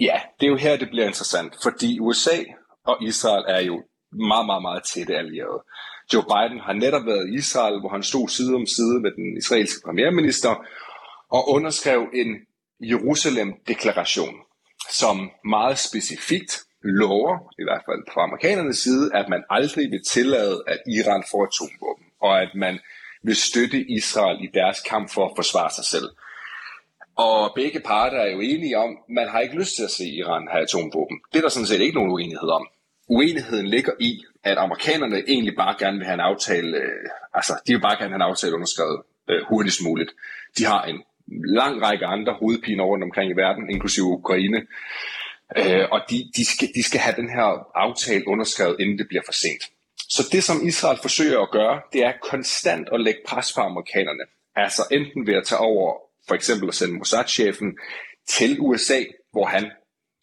Ja, 0.00 0.20
det 0.40 0.46
er 0.46 0.50
jo 0.50 0.56
her, 0.56 0.76
det 0.76 0.88
bliver 0.88 1.06
interessant, 1.06 1.54
fordi 1.62 1.98
USA 2.00 2.38
og 2.84 2.96
Israel 3.02 3.44
er 3.48 3.60
jo 3.60 3.82
meget, 4.12 4.46
meget, 4.46 4.62
meget 4.62 4.82
tætte 4.84 5.16
allierede. 5.16 5.62
Joe 6.12 6.22
Biden 6.22 6.60
har 6.60 6.72
netop 6.72 7.06
været 7.06 7.28
i 7.28 7.34
Israel, 7.34 7.80
hvor 7.80 7.88
han 7.88 8.02
stod 8.02 8.28
side 8.28 8.54
om 8.54 8.66
side 8.66 9.00
med 9.00 9.10
den 9.10 9.36
israelske 9.36 9.80
premierminister 9.86 10.64
og 11.30 11.48
underskrev 11.48 12.00
en 12.14 12.30
Jerusalem-deklaration, 12.80 14.34
som 14.90 15.30
meget 15.44 15.78
specifikt 15.78 16.52
lover, 16.82 17.52
i 17.58 17.64
hvert 17.64 17.82
fald 17.88 18.02
fra 18.12 18.22
amerikanernes 18.22 18.78
side, 18.78 19.10
at 19.14 19.28
man 19.28 19.42
aldrig 19.50 19.90
vil 19.90 20.04
tillade, 20.08 20.62
at 20.66 20.80
Iran 20.86 21.24
får 21.30 21.46
atomvåben, 21.46 22.06
og 22.20 22.42
at 22.42 22.48
man 22.54 22.78
vil 23.22 23.36
støtte 23.36 23.90
Israel 23.90 24.44
i 24.44 24.48
deres 24.54 24.80
kamp 24.80 25.10
for 25.10 25.24
at 25.26 25.32
forsvare 25.36 25.70
sig 25.70 25.84
selv. 25.84 26.08
Og 27.16 27.52
begge 27.54 27.80
parter 27.80 28.18
er 28.18 28.30
jo 28.30 28.40
enige 28.40 28.78
om, 28.78 28.90
at 28.90 29.14
man 29.14 29.28
har 29.28 29.40
ikke 29.40 29.58
lyst 29.58 29.76
til 29.76 29.82
at 29.82 29.90
se 29.90 30.04
Iran 30.04 30.48
have 30.52 30.62
atomvåben. 30.62 31.20
Det 31.32 31.38
er 31.38 31.42
der 31.42 31.48
sådan 31.48 31.66
set 31.66 31.80
ikke 31.80 31.94
nogen 31.94 32.12
uenighed 32.12 32.48
om. 32.48 32.68
Uenigheden 33.08 33.66
ligger 33.66 33.92
i, 34.00 34.24
at 34.44 34.58
amerikanerne 34.58 35.18
egentlig 35.28 35.54
bare 35.56 35.76
gerne 35.78 35.96
vil 35.98 36.06
have 36.06 36.14
en 36.14 36.20
aftale, 36.20 36.76
øh, 36.76 37.10
altså 37.34 37.52
de 37.66 37.72
vil 37.72 37.80
bare 37.80 37.96
gerne 37.96 38.10
have 38.10 38.22
en 38.24 38.30
aftale 38.30 38.54
underskrevet 38.54 39.02
øh, 39.30 39.42
hurtigst 39.48 39.82
muligt. 39.84 40.10
De 40.58 40.64
har 40.64 40.82
en 40.84 41.02
lang 41.44 41.82
række 41.82 42.06
andre 42.06 42.32
hovedpiner 42.32 42.84
rundt 42.84 43.04
omkring 43.04 43.30
i 43.30 43.36
verden, 43.36 43.70
inklusive 43.70 44.06
Ukraine. 44.06 44.66
Øh, 45.56 45.84
og 45.92 46.00
de, 46.10 46.30
de, 46.36 46.44
skal, 46.44 46.68
de 46.74 46.82
skal 46.82 47.00
have 47.00 47.16
den 47.16 47.30
her 47.30 47.48
aftale 47.74 48.28
underskrevet, 48.28 48.76
inden 48.80 48.98
det 48.98 49.08
bliver 49.08 49.22
for 49.24 49.32
sent. 49.32 49.62
Så 50.08 50.22
det, 50.32 50.44
som 50.44 50.66
Israel 50.66 50.98
forsøger 51.02 51.40
at 51.40 51.50
gøre, 51.50 51.80
det 51.92 52.04
er 52.04 52.12
konstant 52.30 52.88
at 52.92 53.00
lægge 53.00 53.20
pres 53.26 53.52
på 53.52 53.60
amerikanerne. 53.60 54.24
Altså 54.56 54.82
enten 54.90 55.26
ved 55.26 55.34
at 55.34 55.46
tage 55.46 55.58
over, 55.58 55.96
for 56.28 56.34
eksempel 56.34 56.68
at 56.68 56.74
sende 56.74 56.98
Mossad-chefen 56.98 57.78
til 58.28 58.56
USA, 58.60 59.00
hvor 59.32 59.46
han 59.46 59.70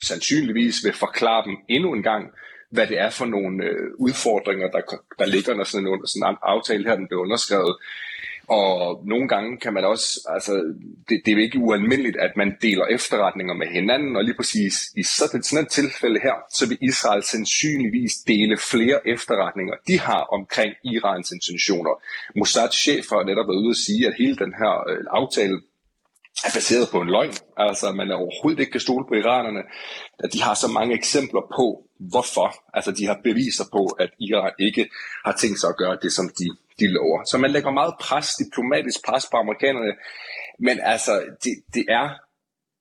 sandsynligvis 0.04 0.76
vil 0.84 0.94
forklare 0.94 1.46
dem 1.46 1.56
endnu 1.70 1.94
en 1.94 2.04
gang, 2.04 2.26
hvad 2.72 2.88
det 2.88 3.00
er 3.00 3.10
for 3.10 3.26
nogle 3.26 3.64
øh, 3.64 3.90
udfordringer, 4.00 4.68
der, 4.68 4.82
der 5.20 5.26
ligger, 5.26 5.54
når 5.54 5.64
sådan 5.64 5.88
en, 5.88 6.08
sådan 6.08 6.30
en 6.30 6.38
aftale 6.44 6.84
her 6.90 6.96
den 6.96 7.08
bliver 7.08 7.22
underskrevet. 7.22 7.76
Og 8.50 9.04
nogle 9.06 9.28
gange 9.28 9.58
kan 9.58 9.74
man 9.74 9.86
også, 9.86 10.08
altså 10.30 10.54
det, 11.10 11.22
det 11.26 11.32
er 11.32 11.36
jo 11.36 11.42
ikke 11.42 11.60
ualmindeligt, 11.60 12.18
at 12.18 12.32
man 12.38 12.56
deler 12.62 12.86
efterretninger 12.86 13.54
med 13.54 13.68
hinanden, 13.68 14.16
og 14.16 14.24
lige 14.24 14.36
præcis 14.36 14.74
i 14.98 15.04
sådan, 15.04 15.44
sådan 15.44 15.66
et 15.66 15.72
tilfælde 15.72 16.20
her, 16.20 16.36
så 16.58 16.68
vil 16.70 16.78
Israel 16.82 17.24
sandsynligvis 17.24 18.14
dele 18.28 18.58
flere 18.58 19.08
efterretninger, 19.08 19.74
de 19.88 20.00
har 20.00 20.22
omkring 20.38 20.74
Irans 20.84 21.32
intentioner. 21.32 21.94
Mossad 22.40 22.72
chef 22.72 23.06
har 23.10 23.24
netop 23.24 23.48
været 23.48 23.64
ude 23.64 23.76
at 23.78 23.84
sige, 23.88 24.08
at 24.08 24.16
hele 24.18 24.36
den 24.44 24.54
her 24.62 24.74
øh, 24.90 25.04
aftale 25.20 25.58
er 26.46 26.52
baseret 26.58 26.88
på 26.92 27.02
en 27.02 27.10
løgn. 27.10 27.34
Altså, 27.58 27.92
man 27.92 28.12
er 28.12 28.16
overhovedet 28.16 28.60
ikke 28.60 28.72
kan 28.72 28.88
stole 28.88 29.06
på 29.08 29.14
iranerne. 29.14 29.62
At 30.24 30.34
de 30.34 30.42
har 30.42 30.54
så 30.54 30.68
mange 30.68 30.96
eksempler 30.96 31.44
på, 31.58 31.66
hvorfor. 32.00 32.50
Altså, 32.74 32.92
de 32.92 33.06
har 33.06 33.20
beviser 33.24 33.66
på, 33.72 33.84
at 34.04 34.10
Iran 34.20 34.54
ikke 34.60 34.90
har 35.26 35.36
tænkt 35.42 35.60
sig 35.60 35.70
at 35.70 35.78
gøre 35.78 35.98
det, 36.02 36.12
som 36.12 36.26
de, 36.40 36.48
de 36.80 36.88
lover. 36.88 37.24
Så 37.24 37.38
man 37.38 37.52
lægger 37.52 37.72
meget 37.72 37.94
pres, 38.00 38.28
diplomatisk 38.44 39.06
pres 39.06 39.26
på 39.32 39.38
amerikanerne. 39.38 39.94
Men 40.60 40.80
altså, 40.84 41.12
det, 41.44 41.54
det 41.74 41.86
er 41.90 42.10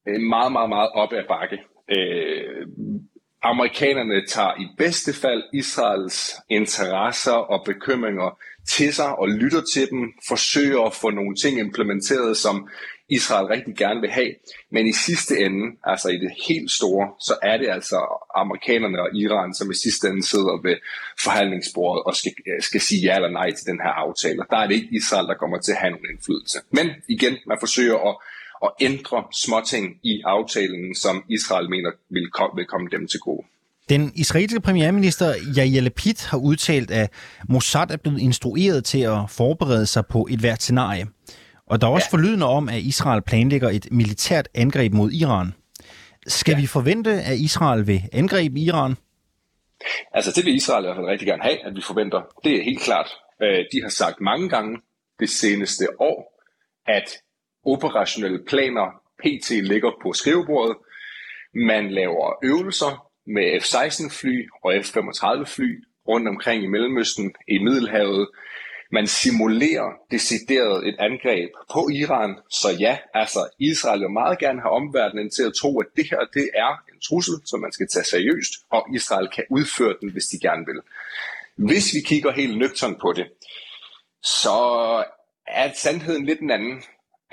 øh, 0.08 0.20
meget, 0.20 0.52
meget, 0.52 0.68
meget 0.68 0.90
op 0.94 1.12
ad 1.12 1.24
bakke. 1.28 1.58
Øh, 1.96 2.66
amerikanerne 3.42 4.26
tager 4.26 4.60
i 4.60 4.66
bedste 4.78 5.12
fald 5.12 5.42
Israels 5.52 6.36
interesser 6.50 7.32
og 7.32 7.64
bekymringer 7.64 8.38
til 8.68 8.94
sig 8.94 9.18
og 9.18 9.28
lytter 9.28 9.62
til 9.72 9.90
dem, 9.90 10.12
forsøger 10.28 10.82
at 10.82 10.94
få 10.94 11.10
nogle 11.10 11.34
ting 11.36 11.58
implementeret, 11.58 12.36
som 12.36 12.68
Israel 13.08 13.46
rigtig 13.46 13.76
gerne 13.76 14.00
vil 14.00 14.10
have. 14.10 14.32
Men 14.70 14.86
i 14.86 14.92
sidste 14.92 15.38
ende, 15.38 15.76
altså 15.84 16.08
i 16.08 16.18
det 16.18 16.32
helt 16.48 16.70
store, 16.70 17.08
så 17.20 17.34
er 17.42 17.56
det 17.56 17.68
altså 17.68 17.96
amerikanerne 18.44 18.98
og 19.04 19.10
Iran, 19.14 19.54
som 19.54 19.70
i 19.70 19.74
sidste 19.84 20.08
ende 20.08 20.22
sidder 20.32 20.54
ved 20.66 20.76
forhandlingsbordet 21.24 22.02
og 22.08 22.16
skal, 22.16 22.32
skal 22.60 22.80
sige 22.80 23.02
ja 23.06 23.14
eller 23.16 23.30
nej 23.30 23.48
til 23.50 23.66
den 23.66 23.80
her 23.84 23.94
aftale. 24.04 24.40
Der 24.50 24.56
er 24.56 24.66
det 24.66 24.74
ikke 24.74 24.96
Israel, 25.00 25.26
der 25.26 25.34
kommer 25.34 25.58
til 25.58 25.72
at 25.72 25.78
have 25.78 25.90
nogen 25.90 26.06
indflydelse. 26.12 26.58
Men 26.70 26.86
igen, 27.08 27.34
man 27.46 27.58
forsøger 27.60 27.98
at, 28.08 28.14
at 28.66 28.70
ændre 28.88 29.18
småting 29.44 29.84
i 30.02 30.22
aftalen, 30.24 30.94
som 30.94 31.24
Israel 31.28 31.70
mener 31.70 31.90
vil, 32.10 32.30
komme, 32.30 32.52
vil 32.56 32.66
komme 32.66 32.88
dem 32.92 33.08
til 33.08 33.20
gode. 33.20 33.44
Den 33.88 34.12
israelske 34.14 34.60
premierminister 34.60 35.34
Yair 35.58 35.80
Lapid 35.80 36.28
har 36.30 36.38
udtalt, 36.38 36.90
at 36.90 37.12
Mossad 37.48 37.90
er 37.90 37.96
blevet 37.96 38.20
instrueret 38.20 38.84
til 38.84 39.00
at 39.00 39.18
forberede 39.28 39.86
sig 39.86 40.06
på 40.06 40.26
et 40.30 40.40
hvert 40.40 40.62
scenarie. 40.62 41.06
Og 41.66 41.80
der 41.80 41.86
er 41.86 41.90
også 41.90 42.08
ja. 42.12 42.16
forlydende 42.16 42.46
om, 42.46 42.68
at 42.68 42.80
Israel 42.80 43.22
planlægger 43.22 43.70
et 43.70 43.88
militært 43.90 44.48
angreb 44.54 44.92
mod 44.92 45.12
Iran. 45.12 45.52
Skal 46.26 46.52
ja. 46.52 46.60
vi 46.60 46.66
forvente, 46.66 47.10
at 47.10 47.38
Israel 47.38 47.86
vil 47.86 48.02
angribe 48.12 48.60
Iran? 48.60 48.96
Altså 50.12 50.32
det 50.36 50.44
vil 50.44 50.54
Israel 50.54 50.84
i 50.84 50.86
hvert 50.86 50.96
fald 50.96 51.06
rigtig 51.06 51.26
gerne 51.26 51.42
have, 51.42 51.66
at 51.66 51.76
vi 51.76 51.82
forventer. 51.86 52.22
Det 52.44 52.56
er 52.56 52.62
helt 52.62 52.80
klart. 52.80 53.10
Øh, 53.42 53.64
de 53.72 53.82
har 53.82 53.88
sagt 53.88 54.20
mange 54.20 54.48
gange 54.48 54.80
det 55.20 55.30
seneste 55.30 55.86
år, 56.00 56.42
at 56.86 57.08
operationelle 57.64 58.44
planer 58.48 58.86
PT 59.18 59.50
ligger 59.50 59.90
på 60.02 60.12
skrivebordet. 60.12 60.76
Man 61.54 61.90
laver 61.90 62.38
øvelser 62.42 63.10
med 63.26 63.60
F-16 63.60 64.20
fly 64.20 64.48
og 64.64 64.74
F-35 64.84 65.44
fly 65.44 65.84
rundt 66.08 66.28
omkring 66.28 66.64
i 66.64 66.66
Mellemøsten, 66.66 67.34
i 67.48 67.58
Middelhavet, 67.58 68.28
man 68.92 69.06
simulerer 69.06 69.90
decideret 70.10 70.88
et 70.88 70.96
angreb 70.98 71.50
på 71.72 71.88
Iran. 71.92 72.36
Så 72.50 72.68
ja, 72.80 72.98
altså 73.14 73.48
Israel 73.58 74.00
vil 74.00 74.10
meget 74.10 74.38
gerne 74.38 74.60
have 74.60 74.70
omverdenen 74.70 75.30
til 75.30 75.42
at 75.42 75.54
tro, 75.54 75.80
at 75.80 75.86
det 75.96 76.06
her 76.10 76.20
det 76.34 76.50
er 76.54 76.72
en 76.92 77.00
trussel, 77.08 77.34
som 77.44 77.60
man 77.60 77.72
skal 77.72 77.88
tage 77.88 78.04
seriøst, 78.04 78.52
og 78.70 78.86
Israel 78.94 79.28
kan 79.28 79.44
udføre 79.50 79.94
den, 80.00 80.12
hvis 80.12 80.24
de 80.24 80.38
gerne 80.38 80.66
vil. 80.66 80.80
Hvis 81.56 81.94
vi 81.94 82.00
kigger 82.00 82.32
helt 82.32 82.58
nøgtern 82.58 82.94
på 83.00 83.12
det, 83.12 83.26
så 84.22 84.58
er 85.46 85.72
sandheden 85.74 86.26
lidt 86.26 86.40
en 86.40 86.50
anden. 86.50 86.82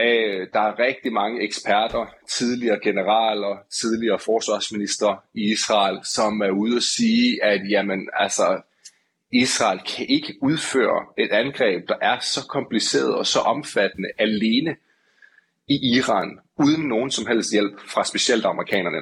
Øh, 0.01 0.47
der 0.53 0.59
er 0.59 0.79
rigtig 0.79 1.13
mange 1.13 1.41
eksperter, 1.41 2.05
tidligere 2.31 2.79
generaler, 2.83 3.57
tidligere 3.81 4.19
forsvarsminister 4.19 5.23
i 5.33 5.51
Israel, 5.51 5.99
som 6.03 6.41
er 6.41 6.49
ude 6.49 6.75
og 6.75 6.83
sige, 6.83 7.43
at 7.43 7.61
jamen, 7.69 8.09
altså, 8.13 8.61
Israel 9.33 9.79
kan 9.95 10.05
ikke 10.09 10.33
udføre 10.41 11.05
et 11.17 11.31
angreb, 11.31 11.87
der 11.87 11.95
er 12.01 12.19
så 12.19 12.47
kompliceret 12.49 13.15
og 13.15 13.27
så 13.27 13.39
omfattende 13.39 14.09
alene 14.17 14.75
i 15.67 15.95
Iran, 15.97 16.39
uden 16.59 16.87
nogen 16.87 17.11
som 17.11 17.27
helst 17.27 17.51
hjælp 17.51 17.79
fra 17.87 18.03
specielt 18.03 18.45
amerikanerne. 18.45 19.01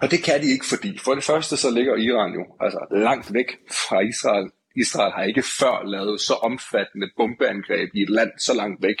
Og 0.00 0.10
det 0.10 0.22
kan 0.24 0.42
de 0.42 0.46
ikke, 0.46 0.66
fordi 0.66 0.98
for 0.98 1.14
det 1.14 1.24
første 1.24 1.56
så 1.56 1.70
ligger 1.70 1.96
Iran 1.96 2.34
jo 2.34 2.44
altså 2.60 2.86
langt 2.90 3.34
væk 3.34 3.56
fra 3.70 4.00
Israel. 4.00 4.50
Israel 4.76 5.12
har 5.12 5.22
ikke 5.22 5.44
før 5.60 5.84
lavet 5.84 6.20
så 6.20 6.34
omfattende 6.34 7.10
bombeangreb 7.16 7.90
i 7.94 8.02
et 8.02 8.10
land 8.10 8.30
så 8.38 8.54
langt 8.54 8.82
væk. 8.82 8.96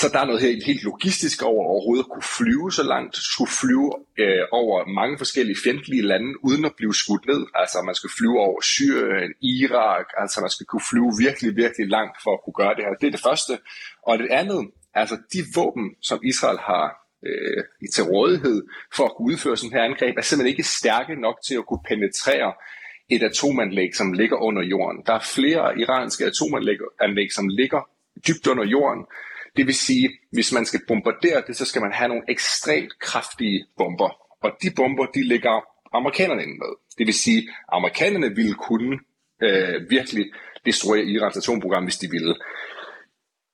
Så 0.00 0.06
der 0.12 0.20
er 0.20 0.24
noget 0.24 0.42
helt, 0.42 0.64
helt 0.64 0.82
logistisk 0.82 1.42
over 1.42 1.64
overhovedet 1.72 2.04
at 2.04 2.10
kunne 2.14 2.30
flyve 2.38 2.72
så 2.72 2.82
langt, 2.82 3.16
skulle 3.16 3.52
flyve 3.62 3.90
øh, 4.22 4.44
over 4.52 4.76
mange 5.00 5.18
forskellige 5.18 5.58
fjendtlige 5.64 6.02
lande, 6.02 6.44
uden 6.44 6.64
at 6.64 6.74
blive 6.76 6.94
skudt 6.94 7.26
ned. 7.26 7.42
Altså 7.54 7.82
man 7.88 7.94
skal 7.94 8.10
flyve 8.18 8.38
over 8.46 8.60
Syrien, 8.60 9.32
Irak, 9.40 10.06
altså 10.22 10.40
man 10.40 10.50
skal 10.50 10.66
kunne 10.66 10.86
flyve 10.90 11.10
virkelig, 11.24 11.56
virkelig 11.56 11.86
langt 11.88 12.16
for 12.24 12.32
at 12.34 12.40
kunne 12.44 12.58
gøre 12.62 12.74
det 12.76 12.84
her. 12.84 12.94
Det 13.00 13.06
er 13.06 13.14
det 13.16 13.26
første. 13.28 13.52
Og 14.08 14.18
det 14.18 14.28
andet, 14.40 14.60
altså 14.94 15.16
de 15.32 15.40
våben, 15.56 15.86
som 16.08 16.18
Israel 16.30 16.58
har 16.70 16.86
øh, 17.28 17.60
til 17.94 18.04
rådighed 18.12 18.58
for 18.96 19.04
at 19.04 19.12
kunne 19.14 19.32
udføre 19.32 19.56
sådan 19.56 19.76
her 19.76 19.88
angreb, 19.90 20.14
er 20.16 20.22
simpelthen 20.22 20.54
ikke 20.54 20.72
stærke 20.78 21.14
nok 21.26 21.36
til 21.46 21.54
at 21.60 21.66
kunne 21.66 21.84
penetrere 21.88 22.50
et 23.14 23.22
atomanlæg, 23.22 23.90
som 24.00 24.12
ligger 24.12 24.36
under 24.36 24.62
jorden. 24.62 24.98
Der 25.06 25.14
er 25.20 25.24
flere 25.36 25.78
iranske 25.82 26.24
atomanlæg, 26.30 27.28
som 27.32 27.48
ligger 27.48 27.80
dybt 28.26 28.46
under 28.46 28.64
jorden, 28.64 29.02
det 29.58 29.66
vil 29.66 29.74
sige, 29.74 30.08
hvis 30.32 30.52
man 30.52 30.64
skal 30.64 30.80
bombardere 30.88 31.42
det, 31.46 31.56
så 31.56 31.64
skal 31.64 31.82
man 31.82 31.92
have 31.92 32.08
nogle 32.08 32.24
ekstremt 32.28 32.98
kraftige 32.98 33.66
bomber. 33.76 34.10
Og 34.44 34.50
de 34.62 34.70
bomber, 34.76 35.06
de 35.06 35.22
ligger 35.22 35.64
amerikanerne 35.92 36.42
inde 36.42 36.58
med. 36.58 36.72
Det 36.98 37.06
vil 37.06 37.14
sige, 37.14 37.48
amerikanerne 37.72 38.36
ville 38.36 38.54
kunne 38.54 38.98
øh, 39.42 39.90
virkelig 39.90 40.24
destruere 40.66 41.04
Irans 41.04 41.36
atomprogram, 41.36 41.84
hvis 41.84 41.98
de 41.98 42.10
ville. 42.10 42.34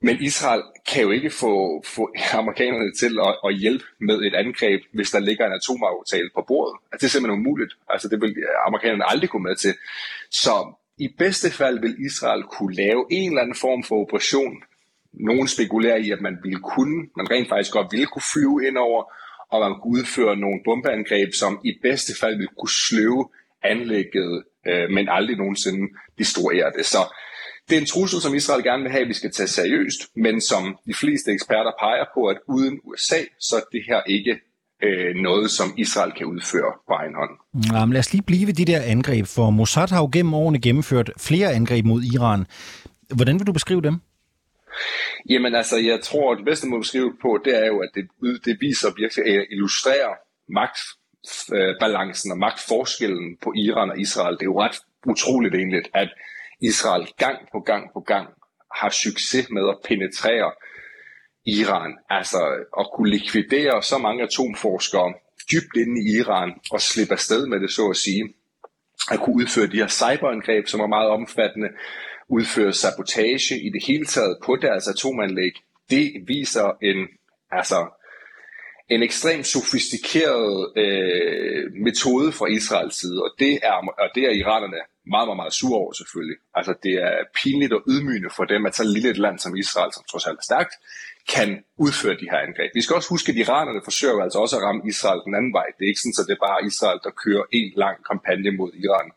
Men 0.03 0.23
Israel 0.23 0.63
kan 0.91 1.03
jo 1.03 1.11
ikke 1.11 1.31
få, 1.31 1.83
få 1.87 2.03
amerikanerne 2.43 2.93
til 3.01 3.13
at, 3.27 3.35
at 3.47 3.55
hjælpe 3.63 3.85
med 4.01 4.19
et 4.23 4.35
angreb, 4.35 4.81
hvis 4.93 5.11
der 5.11 5.19
ligger 5.19 5.47
en 5.47 5.59
atomaftale 5.61 6.31
på 6.35 6.45
bordet. 6.49 6.77
Altså, 6.93 7.01
det 7.01 7.09
er 7.09 7.15
simpelthen 7.15 7.41
umuligt. 7.41 7.73
Altså, 7.89 8.09
det 8.09 8.21
vil 8.21 8.35
amerikanerne 8.67 9.11
aldrig 9.11 9.31
gå 9.31 9.39
med 9.39 9.57
til. 9.57 9.75
Så 10.31 10.55
i 10.99 11.09
bedste 11.19 11.51
fald 11.51 11.81
vil 11.81 11.97
Israel 12.07 12.43
kunne 12.43 12.75
lave 12.75 13.07
en 13.11 13.29
eller 13.31 13.43
anden 13.43 13.61
form 13.67 13.83
for 13.83 13.97
operation, 14.05 14.63
nogen 15.21 15.49
spekulerer 15.49 15.97
i, 15.97 16.11
at 16.11 16.21
man 16.21 16.39
ville 16.43 16.61
kunne, 16.61 16.97
man 17.17 17.31
rent 17.31 17.49
faktisk 17.49 17.73
godt 17.73 17.93
ville 17.93 18.07
kunne 18.07 18.29
flyve 18.33 18.67
ind 18.69 18.77
over, 18.79 19.03
og 19.53 19.61
man 19.61 19.81
kunne 19.81 19.93
udføre 19.99 20.37
nogle 20.37 20.61
bombeangreb, 20.65 21.31
som 21.35 21.61
i 21.65 21.73
bedste 21.83 22.13
fald 22.21 22.37
ville 22.37 22.55
kunne 22.59 22.77
sløve 22.89 23.29
anlægget, 23.63 24.43
øh, 24.69 24.91
men 24.91 25.09
aldrig 25.09 25.37
nogensinde 25.37 25.85
destruere 26.19 26.73
det. 26.77 26.87
Så 26.87 27.01
det 27.69 27.77
er 27.77 27.81
en 27.81 27.87
trussel, 27.87 28.21
som 28.21 28.35
Israel 28.35 28.63
gerne 28.65 28.83
vil 28.83 28.93
have, 28.93 29.03
at 29.03 29.09
vi 29.09 29.15
skal 29.15 29.31
tage 29.31 29.47
seriøst, 29.47 30.01
men 30.17 30.41
som 30.41 30.63
de 30.87 30.95
fleste 30.95 31.33
eksperter 31.33 31.73
peger 31.81 32.05
på, 32.15 32.21
at 32.27 32.39
uden 32.49 32.81
USA, 32.85 33.21
så 33.41 33.57
er 33.57 33.67
det 33.73 33.83
her 33.89 34.01
ikke 34.07 34.41
øh, 34.83 35.15
noget, 35.23 35.51
som 35.51 35.75
Israel 35.77 36.13
kan 36.19 36.27
udføre 36.27 36.73
på 36.89 36.93
egen 36.93 37.15
hånd. 37.15 37.33
Jamen, 37.73 37.93
lad 37.93 38.01
os 38.01 38.13
lige 38.13 38.23
blive 38.23 38.47
ved 38.47 38.55
de 38.55 38.65
der 38.65 38.81
angreb, 38.83 39.27
for 39.27 39.51
Mossad 39.51 39.89
har 39.89 40.01
jo 40.01 40.09
gennem 40.13 40.35
årene 40.35 40.61
gennemført 40.61 41.11
flere 41.19 41.53
angreb 41.53 41.85
mod 41.85 42.03
Iran. 42.03 42.47
Hvordan 43.15 43.39
vil 43.39 43.47
du 43.47 43.53
beskrive 43.53 43.83
dem? 43.83 44.01
Jamen 45.31 45.55
altså, 45.55 45.77
jeg 45.77 46.01
tror, 46.01 46.33
at 46.33 46.39
det 46.39 46.45
bedste 46.45 46.67
måde 46.67 46.79
at 46.79 46.83
beskrive 46.83 47.17
på, 47.23 47.41
det 47.45 47.57
er 47.63 47.67
jo, 47.67 47.79
at 47.81 47.91
det, 47.95 48.05
det 48.45 48.57
viser 48.61 48.89
virkelig 48.97 49.25
at 49.41 49.47
illustrere 49.51 50.11
magtbalancen 50.49 52.33
og 52.33 52.39
magtforskellen 52.39 53.37
på 53.43 53.53
Iran 53.57 53.91
og 53.91 54.01
Israel. 54.01 54.35
Det 54.35 54.43
er 54.43 54.53
jo 54.55 54.61
ret 54.61 54.79
utroligt 55.07 55.55
egentlig, 55.55 55.83
at 55.95 56.09
Israel 56.61 57.07
gang 57.19 57.39
på 57.53 57.61
gang 57.61 57.93
på 57.93 58.01
gang 58.01 58.29
har 58.75 58.91
succes 58.91 59.51
med 59.51 59.69
at 59.69 59.79
penetrere 59.89 60.53
Iran. 61.47 61.99
Altså 62.11 62.41
at 62.81 62.87
kunne 62.95 63.11
likvidere 63.11 63.83
så 63.83 63.99
mange 63.99 64.23
atomforskere 64.23 65.15
dybt 65.53 65.77
inde 65.77 66.01
i 66.01 66.19
Iran 66.19 66.53
og 66.71 66.81
slippe 66.81 67.13
afsted 67.13 67.47
med 67.47 67.61
det, 67.61 67.71
så 67.71 67.89
at 67.91 67.97
sige. 67.97 68.35
At 69.11 69.21
kunne 69.21 69.37
udføre 69.37 69.67
de 69.67 69.77
her 69.77 69.89
cyberangreb, 69.89 70.67
som 70.67 70.81
er 70.81 70.87
meget 70.87 71.09
omfattende, 71.09 71.69
udføre 72.29 72.73
sabotage 72.73 73.61
i 73.61 73.71
det 73.71 73.85
hele 73.87 74.05
taget 74.05 74.39
på 74.45 74.57
deres 74.57 74.89
atomanlæg, 74.89 75.53
det 75.91 76.13
viser 76.27 76.77
en, 76.83 77.09
altså, 77.51 77.87
en 78.89 79.03
ekstremt 79.03 79.47
sofistikeret 79.47 80.73
øh, 80.77 81.73
metode 81.73 82.33
fra 82.33 82.47
Israels 82.47 83.01
side, 83.01 83.23
og 83.23 83.31
det 83.39 83.59
er, 83.63 83.73
og 83.99 84.09
det 84.15 84.23
er 84.25 84.31
iranerne 84.31 84.77
meget, 85.07 85.27
meget, 85.29 85.41
meget 85.43 85.53
sure 85.53 85.79
over 85.83 85.93
selvfølgelig. 85.93 86.37
Altså 86.55 86.75
det 86.83 86.95
er 87.09 87.17
pinligt 87.43 87.73
og 87.73 87.83
ydmygende 87.89 88.31
for 88.37 88.45
dem, 88.45 88.67
at 88.67 88.77
så 88.77 88.85
lille 88.85 89.11
et 89.11 89.19
land 89.19 89.39
som 89.39 89.57
Israel, 89.57 89.93
som 89.93 90.05
trods 90.11 90.27
alt 90.27 90.39
er 90.39 90.49
stærkt, 90.51 90.75
kan 91.35 91.65
udføre 91.77 92.17
de 92.23 92.31
her 92.31 92.41
angreb. 92.47 92.71
Vi 92.75 92.83
skal 92.83 92.97
også 92.97 93.09
huske, 93.09 93.33
at 93.33 93.39
iranerne 93.39 93.81
forsøger 93.85 94.23
altså 94.23 94.39
også 94.39 94.57
at 94.57 94.63
ramme 94.63 94.83
Israel 94.93 95.21
den 95.27 95.35
anden 95.35 95.53
vej. 95.53 95.67
Det 95.77 95.83
er 95.85 95.91
ikke 95.93 96.01
sådan, 96.01 96.21
at 96.23 96.29
det 96.29 96.37
er 96.37 96.47
bare 96.49 96.67
Israel, 96.71 97.01
der 97.05 97.11
kører 97.25 97.45
en 97.53 97.73
lang 97.77 97.97
kampagne 98.11 98.51
mod 98.61 98.71
Iran. 98.85 99.09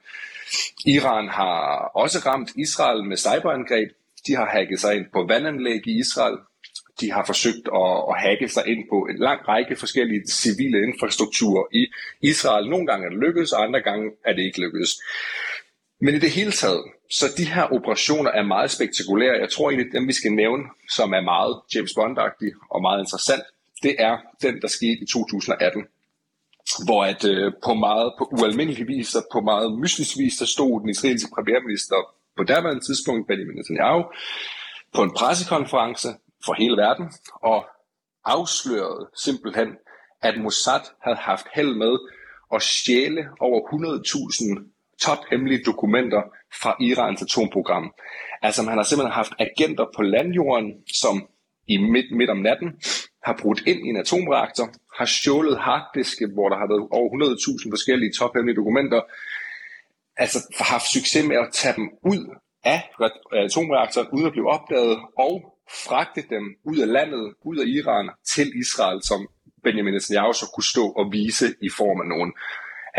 Iran 0.86 1.28
har 1.30 1.92
også 1.96 2.20
ramt 2.26 2.50
Israel 2.56 3.04
med 3.04 3.18
cyberangreb. 3.18 3.90
De 4.28 4.36
har 4.36 4.46
hacket 4.46 4.80
sig 4.80 4.96
ind 4.96 5.06
på 5.14 5.26
vandanlæg 5.28 5.88
i 5.88 6.00
Israel. 6.00 6.38
De 7.02 7.12
har 7.12 7.26
forsøgt 7.26 7.68
at, 7.82 7.92
at 8.10 8.16
hacke 8.24 8.48
sig 8.50 8.64
ind 8.68 8.90
på 8.90 9.08
en 9.12 9.18
lang 9.18 9.48
række 9.48 9.76
forskellige 9.76 10.28
civile 10.28 10.78
infrastrukturer 10.88 11.66
i 11.74 11.88
Israel. 12.22 12.70
Nogle 12.70 12.88
gange 12.88 13.06
er 13.06 13.10
det 13.10 13.20
lykkedes, 13.20 13.52
og 13.52 13.64
andre 13.64 13.82
gange 13.82 14.12
er 14.26 14.34
det 14.34 14.42
ikke 14.42 14.62
lykkedes. 14.62 14.92
Men 16.00 16.16
i 16.16 16.20
det 16.20 16.32
hele 16.32 16.52
taget, 16.52 16.84
så 17.10 17.26
de 17.38 17.46
her 17.46 17.64
operationer 17.64 18.32
er 18.32 18.44
meget 18.44 18.72
spektakulære. 18.72 19.40
Jeg 19.40 19.50
tror 19.50 19.70
egentlig, 19.70 19.94
dem 19.94 20.08
vi 20.08 20.14
skal 20.14 20.32
nævne, 20.32 20.64
som 20.90 21.14
er 21.14 21.22
meget 21.22 21.62
James 21.76 21.94
bond 21.96 22.18
og 22.70 22.82
meget 22.82 23.00
interessant, 23.02 23.44
det 23.84 23.96
er 24.00 24.18
den, 24.42 24.62
der 24.62 24.68
skete 24.68 25.00
i 25.02 25.06
2018 25.06 25.86
hvor 26.86 27.02
at 27.12 27.26
øh, 27.26 27.52
på 27.66 27.74
meget 27.74 28.14
på 28.18 28.24
ualmindelig 28.38 28.88
vis 28.88 29.16
og 29.16 29.24
på 29.34 29.40
meget 29.42 29.80
mystisk 29.80 30.18
vis, 30.18 30.36
der 30.42 30.46
stod 30.46 30.82
den 30.82 30.90
israelske 30.90 31.30
premierminister 31.36 31.96
på 32.38 32.44
derværende 32.44 32.84
tidspunkt, 32.88 33.28
Benjamin 33.28 33.56
Netanyahu, 33.56 34.04
på 34.96 35.02
en 35.04 35.12
pressekonference 35.20 36.08
for 36.46 36.54
hele 36.54 36.78
verden 36.86 37.06
og 37.52 37.66
afslørede 38.26 39.10
simpelthen, 39.26 39.70
at 40.22 40.42
Mossad 40.42 40.84
havde 41.04 41.18
haft 41.18 41.48
held 41.56 41.74
med 41.84 41.94
at 42.56 42.62
stjæle 42.62 43.24
over 43.40 43.60
100.000 43.60 44.98
tophemmelige 45.06 45.64
dokumenter 45.64 46.22
fra 46.62 46.76
Irans 46.82 47.22
atomprogram. 47.22 47.94
Altså 48.42 48.64
man 48.64 48.78
har 48.78 48.84
simpelthen 48.84 49.14
haft 49.14 49.34
agenter 49.40 49.86
på 49.96 50.02
landjorden, 50.02 50.72
som 51.02 51.28
i 51.68 51.78
midt, 51.78 52.16
midt 52.18 52.30
om 52.30 52.38
natten 52.38 52.70
har 53.24 53.40
brudt 53.42 53.62
ind 53.68 53.80
i 53.86 53.90
en 53.90 53.98
atomreaktor, 53.98 54.70
har 54.98 55.06
stjålet 55.06 55.58
harddiske, 55.60 56.26
hvor 56.34 56.50
der 56.50 56.58
har 56.58 56.68
været 56.72 56.88
over 56.98 57.10
100.000 57.68 57.72
forskellige 57.76 58.12
tophemmelige 58.20 58.60
dokumenter, 58.62 59.02
altså 60.24 60.40
haft 60.74 60.88
succes 60.96 61.28
med 61.28 61.38
at 61.44 61.50
tage 61.54 61.76
dem 61.80 61.88
ud 62.14 62.22
af 62.64 62.80
atomreaktoren, 63.32 64.08
uden 64.14 64.28
at 64.28 64.36
blive 64.36 64.50
opdaget, 64.58 64.98
og 65.26 65.34
fragte 65.88 66.24
dem 66.30 66.44
ud 66.64 66.78
af 66.78 66.90
landet, 66.98 67.34
ud 67.50 67.58
af 67.64 67.68
Iran, 67.78 68.10
til 68.34 68.48
Israel, 68.64 69.00
som 69.10 69.20
Benjamin 69.64 69.94
Netanyahu 69.94 70.34
så 70.34 70.48
kunne 70.54 70.72
stå 70.74 70.86
og 71.00 71.06
vise 71.12 71.48
i 71.68 71.70
form 71.80 71.98
af 72.04 72.08
nogle, 72.14 72.32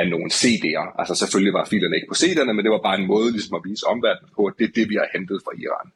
af 0.01 0.07
nogle 0.13 0.29
CD'er. 0.41 0.87
Altså 1.01 1.15
selvfølgelig 1.23 1.55
var 1.59 1.65
filerne 1.73 1.97
ikke 1.97 2.11
på 2.13 2.19
CD'erne, 2.23 2.53
men 2.53 2.65
det 2.65 2.73
var 2.77 2.87
bare 2.89 2.99
en 3.01 3.11
måde 3.15 3.29
ligesom 3.37 3.55
at 3.59 3.67
vise 3.69 3.87
omverdenen 3.93 4.31
på, 4.37 4.43
at 4.51 4.55
det 4.59 4.65
er 4.69 4.75
det, 4.79 4.87
vi 4.93 4.97
har 5.01 5.09
hentet 5.15 5.39
fra 5.45 5.53
Iran. 5.65 5.89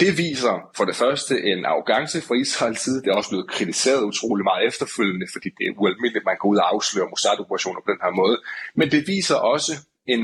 Det 0.00 0.18
viser 0.18 0.54
for 0.76 0.84
det 0.84 0.96
første 0.96 1.34
en 1.50 1.64
arrogance 1.64 2.18
fra 2.26 2.34
Israels 2.34 2.80
side. 2.80 3.02
Det 3.02 3.08
er 3.10 3.16
også 3.20 3.30
blevet 3.30 3.50
kritiseret 3.50 4.02
utrolig 4.02 4.44
meget 4.44 4.66
efterfølgende, 4.66 5.26
fordi 5.34 5.48
det 5.58 5.64
er 5.66 5.78
ualmindeligt, 5.80 6.22
at 6.22 6.30
man 6.30 6.36
går 6.40 6.48
ud 6.48 6.56
og 6.56 6.74
afslører 6.74 7.08
Mossad-operationer 7.08 7.80
på 7.80 7.90
den 7.92 8.00
her 8.04 8.12
måde. 8.20 8.36
Men 8.74 8.90
det 8.90 9.02
viser 9.06 9.34
også 9.34 9.72
en, 10.06 10.22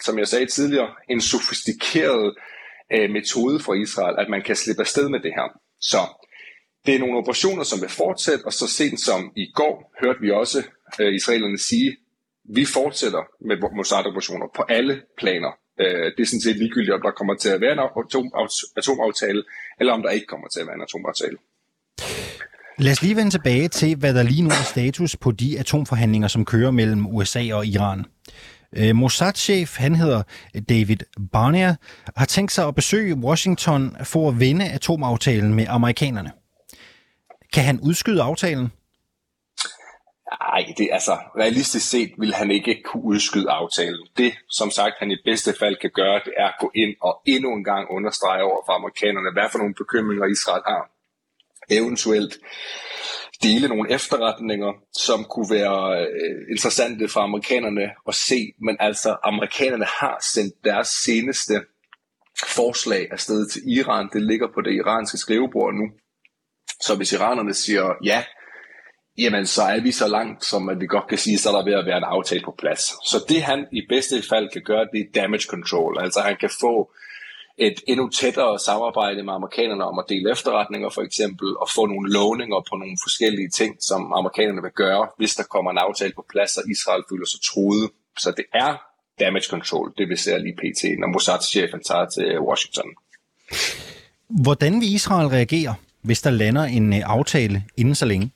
som 0.00 0.18
jeg 0.18 0.28
sagde 0.28 0.46
tidligere, 0.46 0.90
en 1.10 1.20
sofistikeret 1.20 2.34
øh, 2.94 3.10
metode 3.10 3.60
for 3.60 3.74
Israel, 3.74 4.14
at 4.18 4.28
man 4.28 4.42
kan 4.42 4.56
slippe 4.56 4.82
afsted 4.82 5.08
med 5.08 5.20
det 5.20 5.32
her. 5.38 5.48
Så 5.80 6.00
det 6.86 6.94
er 6.94 6.98
nogle 6.98 7.18
operationer, 7.18 7.64
som 7.64 7.80
vil 7.80 7.88
fortsætte, 7.88 8.44
og 8.44 8.52
så 8.52 8.66
sent 8.78 9.00
som 9.00 9.32
i 9.36 9.46
går 9.54 9.74
hørte 10.02 10.20
vi 10.20 10.30
også 10.30 10.58
øh, 11.00 11.14
israelerne 11.14 11.58
sige, 11.58 11.96
vi 12.58 12.64
fortsætter 12.64 13.22
med 13.48 13.56
Mossad-operationer 13.76 14.46
på 14.56 14.62
alle 14.68 15.02
planer. 15.18 15.52
Øh, 15.80 16.06
det 16.16 16.22
er 16.22 16.26
sådan 16.26 16.40
set 16.40 16.56
ligegyldigt, 16.56 16.94
om 16.94 17.02
der 17.02 17.10
kommer 17.10 17.34
til 17.34 17.48
at 17.48 17.60
være 17.60 17.72
en 17.72 17.78
atom, 17.78 18.26
atomaftale, 18.76 19.42
eller 19.80 19.92
om 19.92 20.02
der 20.02 20.10
ikke 20.10 20.26
kommer 20.26 20.48
til 20.48 20.60
at 20.60 20.66
være 20.66 20.76
en 20.76 20.86
atomaftale. 20.88 21.36
Lad 22.78 22.92
os 22.92 23.02
lige 23.02 23.16
vende 23.16 23.30
tilbage 23.30 23.68
til, 23.68 23.96
hvad 23.96 24.14
der 24.14 24.22
lige 24.22 24.42
nu 24.42 24.48
er 24.48 24.64
status 24.64 25.16
på 25.16 25.32
de 25.32 25.58
atomforhandlinger, 25.58 26.28
som 26.28 26.44
kører 26.44 26.70
mellem 26.70 27.06
USA 27.06 27.54
og 27.54 27.66
Iran. 27.66 28.04
Øh, 28.76 28.96
Mossad-chef, 28.96 29.76
han 29.76 29.94
hedder 29.94 30.22
David 30.68 30.96
Barnea, 31.32 31.74
har 32.16 32.26
tænkt 32.26 32.52
sig 32.52 32.66
at 32.68 32.74
besøge 32.74 33.14
Washington 33.14 33.96
for 34.04 34.28
at 34.28 34.40
vende 34.40 34.70
atomaftalen 34.70 35.54
med 35.54 35.66
amerikanerne. 35.68 36.30
Kan 37.52 37.64
han 37.64 37.80
udskyde 37.80 38.22
aftalen? 38.22 38.72
Nej, 40.32 40.74
det 40.78 40.88
altså 40.92 41.14
realistisk 41.38 41.90
set 41.90 42.12
vil 42.18 42.34
han 42.34 42.50
ikke 42.50 42.82
kunne 42.84 43.04
udskyde 43.04 43.50
aftalen. 43.50 44.06
Det, 44.16 44.32
som 44.50 44.70
sagt, 44.70 44.94
han 44.98 45.10
i 45.10 45.16
bedste 45.24 45.54
fald 45.58 45.76
kan 45.76 45.90
gøre, 45.94 46.20
det 46.24 46.32
er 46.36 46.46
at 46.46 46.54
gå 46.60 46.70
ind 46.74 46.94
og 47.02 47.22
endnu 47.26 47.52
en 47.54 47.64
gang 47.64 47.90
understrege 47.90 48.42
over 48.42 48.62
for 48.66 48.72
amerikanerne, 48.72 49.32
hvad 49.32 49.48
for 49.50 49.58
nogle 49.58 49.74
bekymringer 49.74 50.26
Israel 50.26 50.62
har. 50.66 50.90
Eventuelt 51.70 52.38
dele 53.42 53.68
nogle 53.68 53.90
efterretninger, 53.90 54.72
som 54.92 55.24
kunne 55.24 55.50
være 55.50 56.00
øh, 56.00 56.40
interessante 56.50 57.08
for 57.08 57.20
amerikanerne 57.20 57.86
at 58.08 58.14
se. 58.14 58.52
Men 58.60 58.76
altså, 58.80 59.16
amerikanerne 59.22 59.84
har 59.84 60.16
sendt 60.34 60.54
deres 60.64 60.88
seneste 60.88 61.54
forslag 62.56 63.08
afsted 63.12 63.48
til 63.48 63.62
Iran. 63.78 64.08
Det 64.12 64.22
ligger 64.22 64.48
på 64.54 64.60
det 64.60 64.72
iranske 64.74 65.18
skrivebord 65.18 65.74
nu. 65.74 65.86
Så 66.80 66.96
hvis 66.96 67.12
iranerne 67.12 67.54
siger 67.54 67.94
ja, 68.04 68.24
jamen 69.18 69.46
så 69.46 69.62
er 69.62 69.80
vi 69.80 69.92
så 69.92 70.08
langt, 70.08 70.44
som 70.44 70.68
at 70.68 70.80
vi 70.80 70.86
godt 70.86 71.08
kan 71.08 71.18
sige, 71.18 71.38
så 71.38 71.48
er 71.50 71.56
der 71.56 71.64
ved 71.64 71.72
at 71.72 71.86
være 71.86 71.96
en 71.96 72.04
aftale 72.04 72.42
på 72.44 72.54
plads. 72.58 72.80
Så 72.80 73.24
det 73.28 73.42
han 73.42 73.66
i 73.72 73.80
bedste 73.88 74.22
fald 74.30 74.48
kan 74.48 74.62
gøre, 74.62 74.86
det 74.92 75.00
er 75.00 75.20
damage 75.20 75.46
control. 75.54 75.98
Altså 76.00 76.20
han 76.20 76.36
kan 76.40 76.50
få 76.60 76.90
et 77.58 77.80
endnu 77.86 78.08
tættere 78.08 78.58
samarbejde 78.58 79.22
med 79.22 79.32
amerikanerne 79.32 79.84
om 79.84 79.98
at 79.98 80.04
dele 80.08 80.30
efterretninger 80.30 80.90
for 80.90 81.02
eksempel, 81.02 81.48
og 81.62 81.68
få 81.74 81.86
nogle 81.86 82.12
lovninger 82.12 82.60
på 82.70 82.74
nogle 82.76 82.96
forskellige 83.04 83.50
ting, 83.50 83.76
som 83.80 84.12
amerikanerne 84.12 84.62
vil 84.62 84.70
gøre, 84.84 85.08
hvis 85.18 85.34
der 85.34 85.42
kommer 85.42 85.70
en 85.70 85.78
aftale 85.78 86.12
på 86.16 86.24
plads, 86.32 86.56
og 86.56 86.64
Israel 86.70 87.02
føler 87.10 87.26
sig 87.32 87.40
truet. 87.50 87.90
Så 88.18 88.32
det 88.36 88.44
er 88.54 88.70
damage 89.20 89.46
control, 89.50 89.94
det 89.98 90.08
vi 90.08 90.16
ser 90.16 90.38
lige 90.38 90.56
pt, 90.62 90.82
når 91.00 91.08
Mossad-chefen 91.14 91.80
tager 91.88 92.06
til 92.06 92.24
øh, 92.24 92.42
Washington. 92.42 92.90
Hvordan 94.28 94.80
vil 94.80 94.94
Israel 94.94 95.28
reagere, 95.28 95.74
hvis 96.02 96.22
der 96.22 96.30
lander 96.30 96.64
en 96.64 96.92
øh, 96.92 97.00
aftale 97.04 97.64
inden 97.76 97.94
så 97.94 98.06
længe? 98.06 98.30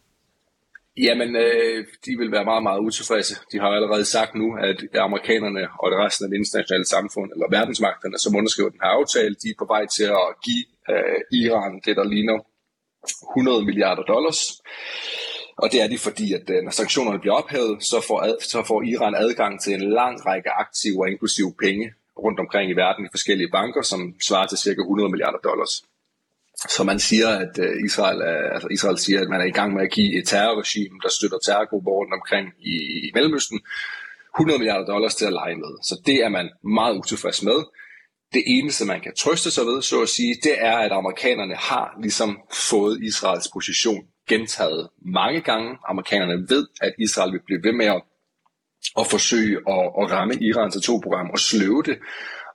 Jamen, 1.06 1.36
øh, 1.36 1.86
de 2.04 2.12
vil 2.20 2.32
være 2.32 2.44
meget, 2.50 2.62
meget 2.62 2.80
utilfredse. 2.88 3.34
De 3.52 3.58
har 3.58 3.68
allerede 3.68 4.04
sagt 4.04 4.34
nu, 4.34 4.48
at 4.68 4.78
amerikanerne 5.08 5.62
og 5.80 5.86
det 5.90 5.98
resten 5.98 6.24
af 6.24 6.30
det 6.30 6.38
internationale 6.42 6.88
samfund, 6.94 7.28
eller 7.34 7.56
verdensmagterne, 7.58 8.18
som 8.18 8.36
underskriver 8.38 8.70
den 8.70 8.84
her 8.84 8.92
aftale, 8.98 9.34
de 9.42 9.48
er 9.50 9.58
på 9.58 9.66
vej 9.74 9.84
til 9.96 10.06
at 10.20 10.26
give 10.46 10.64
øh, 10.92 11.20
Iran 11.42 11.72
det, 11.84 11.94
der 11.96 12.04
ligner 12.14 12.38
100 13.36 13.64
milliarder 13.68 14.02
dollars. 14.02 14.40
Og 15.62 15.66
det 15.72 15.78
er 15.82 15.88
de, 15.92 15.98
fordi 15.98 16.26
at 16.38 16.46
øh, 16.54 16.60
når 16.64 16.70
sanktionerne 16.70 17.20
bliver 17.22 17.36
ophævet, 17.40 17.84
så 17.90 17.98
får, 18.08 18.18
ad, 18.28 18.36
så 18.52 18.58
får 18.70 18.82
Iran 18.92 19.14
adgang 19.14 19.60
til 19.60 19.72
en 19.74 19.84
lang 20.00 20.26
række 20.26 20.50
aktiver, 20.64 21.06
inklusive 21.06 21.52
penge, 21.64 21.86
rundt 22.24 22.40
omkring 22.40 22.70
i 22.70 22.76
verden 22.84 23.04
i 23.04 23.14
forskellige 23.16 23.50
banker, 23.58 23.82
som 23.82 24.00
svarer 24.28 24.46
til 24.46 24.58
cirka 24.58 24.80
100 24.80 25.10
milliarder 25.10 25.38
dollars. 25.38 25.72
Så 26.68 26.84
man 26.84 26.98
siger, 26.98 27.28
at 27.28 27.58
øh, 27.58 27.84
Israel, 27.84 28.20
er, 28.20 28.50
altså 28.54 28.68
Israel 28.70 28.98
siger, 28.98 29.20
at 29.20 29.28
man 29.28 29.40
er 29.40 29.44
i 29.44 29.50
gang 29.50 29.74
med 29.74 29.82
at 29.82 29.90
give 29.90 30.18
et 30.18 30.28
terrorregime, 30.28 30.98
der 31.02 31.08
støtter 31.08 31.38
terrorgrupper 31.38 31.90
rundt 31.90 32.14
omkring 32.14 32.48
i, 32.58 32.74
i 33.06 33.10
Mellemøsten, 33.14 33.60
100 34.36 34.58
milliarder 34.58 34.86
dollars 34.86 35.14
til 35.14 35.24
at 35.24 35.32
lege 35.32 35.56
med. 35.56 35.72
Så 35.82 36.02
det 36.06 36.16
er 36.24 36.28
man 36.28 36.48
meget 36.78 36.98
utilfreds 36.98 37.42
med. 37.42 37.58
Det 38.32 38.42
eneste, 38.46 38.84
man 38.84 39.00
kan 39.00 39.14
trøste 39.14 39.50
sig 39.50 39.64
ved, 39.66 39.82
så 39.82 40.02
at 40.02 40.08
sige, 40.08 40.34
det 40.42 40.54
er, 40.58 40.76
at 40.76 40.92
amerikanerne 40.92 41.54
har 41.54 41.96
ligesom 42.02 42.38
fået 42.70 43.02
Israels 43.02 43.48
position 43.52 44.02
gentaget 44.28 44.88
mange 45.20 45.40
gange. 45.40 45.78
Amerikanerne 45.88 46.46
ved, 46.48 46.66
at 46.80 46.92
Israel 46.98 47.32
vil 47.32 47.42
blive 47.46 47.62
ved 47.62 47.72
med 47.72 47.86
at, 47.86 48.02
at 49.00 49.06
forsøge 49.06 49.56
at, 49.56 49.84
at 50.00 50.10
ramme 50.10 50.34
Irans 50.34 50.76
atomprogram 50.76 51.30
og 51.30 51.38
sløve 51.38 51.82
det 51.82 51.98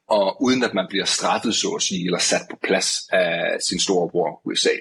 og 0.07 0.43
uden 0.43 0.63
at 0.63 0.73
man 0.73 0.85
bliver 0.89 1.05
straffet, 1.05 1.55
så 1.55 1.69
at 1.69 1.81
sige, 1.81 2.05
eller 2.05 2.19
sat 2.19 2.41
på 2.49 2.57
plads 2.63 2.89
af 3.11 3.57
sin 3.67 3.79
storebror 3.79 4.41
USA. 4.45 4.75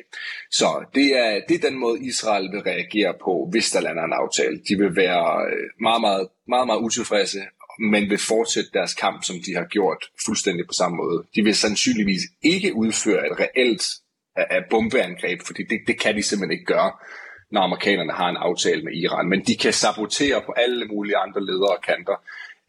Så 0.50 0.84
det 0.94 1.18
er, 1.18 1.40
det 1.48 1.54
er 1.54 1.68
den 1.68 1.78
måde, 1.78 2.06
Israel 2.06 2.52
vil 2.52 2.60
reagere 2.60 3.14
på, 3.24 3.48
hvis 3.50 3.70
der 3.70 3.80
lander 3.80 4.04
en 4.04 4.12
aftale. 4.12 4.60
De 4.68 4.78
vil 4.78 4.96
være 4.96 5.46
øh, 5.52 5.66
meget, 5.80 6.00
meget, 6.00 6.28
meget, 6.48 6.66
meget 6.66 6.80
utilfredse, 6.80 7.40
men 7.78 8.10
vil 8.10 8.18
fortsætte 8.18 8.70
deres 8.74 8.94
kamp, 8.94 9.24
som 9.24 9.36
de 9.46 9.54
har 9.54 9.64
gjort 9.64 10.04
fuldstændig 10.26 10.66
på 10.66 10.72
samme 10.72 10.96
måde. 10.96 11.24
De 11.34 11.42
vil 11.42 11.56
sandsynligvis 11.56 12.22
ikke 12.42 12.74
udføre 12.74 13.26
et 13.26 13.40
reelt 13.40 13.84
af 14.36 14.62
bombeangreb, 14.70 15.40
fordi 15.46 15.62
det, 15.62 15.78
det 15.86 16.00
kan 16.00 16.16
de 16.16 16.22
simpelthen 16.22 16.58
ikke 16.58 16.72
gøre, 16.74 16.92
når 17.50 17.60
amerikanerne 17.60 18.12
har 18.12 18.28
en 18.28 18.36
aftale 18.36 18.82
med 18.82 18.92
Iran. 18.92 19.28
Men 19.28 19.40
de 19.44 19.56
kan 19.56 19.72
sabotere 19.72 20.42
på 20.46 20.52
alle 20.52 20.86
mulige 20.86 21.16
andre 21.16 21.44
ledere 21.44 21.76
og 21.76 21.82
kanter 21.82 22.16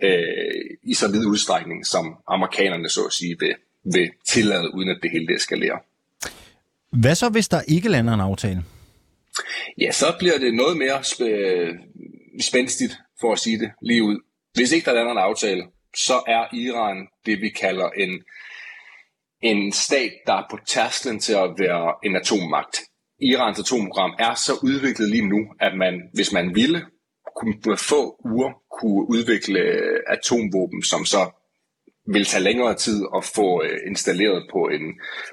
øh, 0.04 0.78
i 0.84 0.94
så 0.94 1.12
vid 1.12 1.26
udstrækning, 1.26 1.86
som 1.86 2.16
amerikanerne 2.28 2.90
så 2.90 3.02
at 3.06 3.14
sige 3.14 3.36
vil, 3.40 3.56
vil 3.94 4.12
tillade, 4.28 4.74
uden 4.76 4.90
at 4.90 5.00
det 5.04 5.12
hele 5.12 5.36
eskalerer. 5.36 5.78
Hvad 6.92 7.16
så, 7.16 7.30
hvis 7.30 7.48
der 7.48 7.62
ikke 7.68 7.90
lander 7.90 8.14
en 8.14 8.20
aftale? 8.22 8.64
Ja, 9.82 9.92
så 9.92 10.16
bliver 10.20 10.38
det 10.38 10.54
noget 10.54 10.78
mere 10.78 11.00
spæ- 11.00 12.42
spændstigt, 12.42 12.98
for 13.22 13.32
at 13.32 13.40
sige 13.40 13.60
det 13.60 13.72
lige 13.82 14.04
ud. 14.04 14.20
Hvis 14.54 14.72
ikke 14.72 14.86
der 14.86 14.94
lander 14.94 15.12
en 15.12 15.18
aftale, 15.18 15.64
så 15.96 16.24
er 16.28 16.56
Iran 16.56 17.08
det, 17.26 17.42
vi 17.42 17.50
kalder 17.50 17.90
en, 17.90 18.24
en 19.42 19.72
stat, 19.72 20.12
der 20.28 20.34
er 20.34 20.44
på 20.52 20.58
tærsklen 20.68 21.20
til 21.20 21.34
at 21.34 21.50
være 21.58 21.94
en 22.04 22.16
atommagt. 22.16 22.82
Irans 23.22 23.60
atomprogram 23.60 24.12
er 24.20 24.34
så 24.36 24.54
udviklet 24.64 25.10
lige 25.10 25.28
nu, 25.28 25.40
at 25.60 25.78
man, 25.78 26.02
hvis 26.14 26.32
man 26.32 26.56
ville, 26.56 26.86
kunne 27.36 27.56
på 27.64 27.76
få 27.76 28.02
uger 28.32 28.52
kunne 28.80 29.10
udvikle 29.10 29.60
øh, 29.60 30.00
atomvåben, 30.08 30.84
som 30.84 31.06
så 31.06 31.24
vil 32.14 32.26
tage 32.26 32.44
længere 32.44 32.74
tid 32.76 33.06
at 33.18 33.24
få 33.36 33.64
øh, 33.64 33.78
installeret 33.88 34.48
på 34.52 34.62
en, 34.76 34.86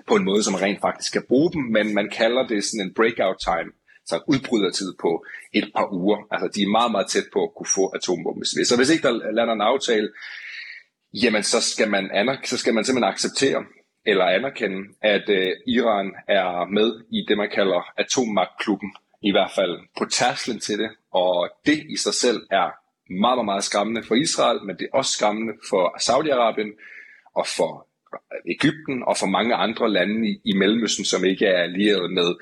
på 0.08 0.14
en 0.16 0.24
måde, 0.24 0.42
som 0.42 0.54
rent 0.54 0.80
faktisk 0.80 1.12
kan 1.12 1.24
bruge 1.28 1.52
dem, 1.52 1.62
men 1.62 1.94
man 1.94 2.08
kalder 2.10 2.46
det 2.46 2.64
sådan 2.64 2.86
en 2.86 2.94
breakout 2.94 3.38
time, 3.50 3.70
så 4.06 4.16
udbrydertid 4.28 4.94
på 5.00 5.24
et 5.52 5.70
par 5.76 5.88
uger. 5.92 6.18
Altså 6.30 6.48
de 6.54 6.62
er 6.62 6.76
meget, 6.78 6.92
meget 6.92 7.08
tæt 7.10 7.28
på 7.32 7.40
at 7.44 7.54
kunne 7.56 7.74
få 7.78 7.84
atomvåben. 7.96 8.44
Så 8.44 8.74
hvis 8.76 8.90
ikke 8.90 9.06
der 9.08 9.32
lander 9.38 9.54
en 9.54 9.68
aftale, 9.72 10.08
jamen 11.22 11.42
så 11.42 11.60
skal 11.60 11.90
man, 11.90 12.04
anerk- 12.20 12.46
så 12.46 12.56
skal 12.58 12.74
man 12.74 12.84
simpelthen 12.84 13.12
acceptere 13.12 13.64
eller 14.06 14.24
anerkende, 14.24 14.80
at 15.02 15.28
øh, 15.28 15.52
Iran 15.66 16.08
er 16.28 16.70
med 16.78 16.88
i 17.16 17.18
det, 17.28 17.36
man 17.36 17.50
kalder 17.54 17.80
atommagtklubben, 18.02 18.90
i 19.22 19.30
hvert 19.30 19.50
fald 19.54 19.78
på 19.98 20.04
tærsklen 20.04 20.61
til 20.61 20.78
det, 20.78 20.90
og 21.12 21.50
det 21.66 21.87
i 21.88 21.96
sig 21.96 22.14
selv 22.14 22.40
er 22.50 22.68
meget, 23.20 23.37
meget, 23.37 23.44
meget 23.44 23.64
skræmmende 23.64 24.02
for 24.02 24.14
Israel, 24.14 24.64
men 24.66 24.76
det 24.76 24.85
er 24.85 24.96
også 24.98 25.12
skræmmende 25.12 25.52
for 25.70 25.85
Saudi-Arabien 26.06 26.70
og 27.35 27.46
for 27.56 27.87
Ægypten 28.46 29.02
og 29.06 29.16
for 29.16 29.26
mange 29.26 29.54
andre 29.54 29.90
lande 29.90 30.28
i, 30.28 30.40
i 30.44 30.52
Mellemøsten, 30.52 31.04
som 31.04 31.24
ikke 31.24 31.46
er 31.46 31.62
allieret 31.62 32.12
med 32.12 32.35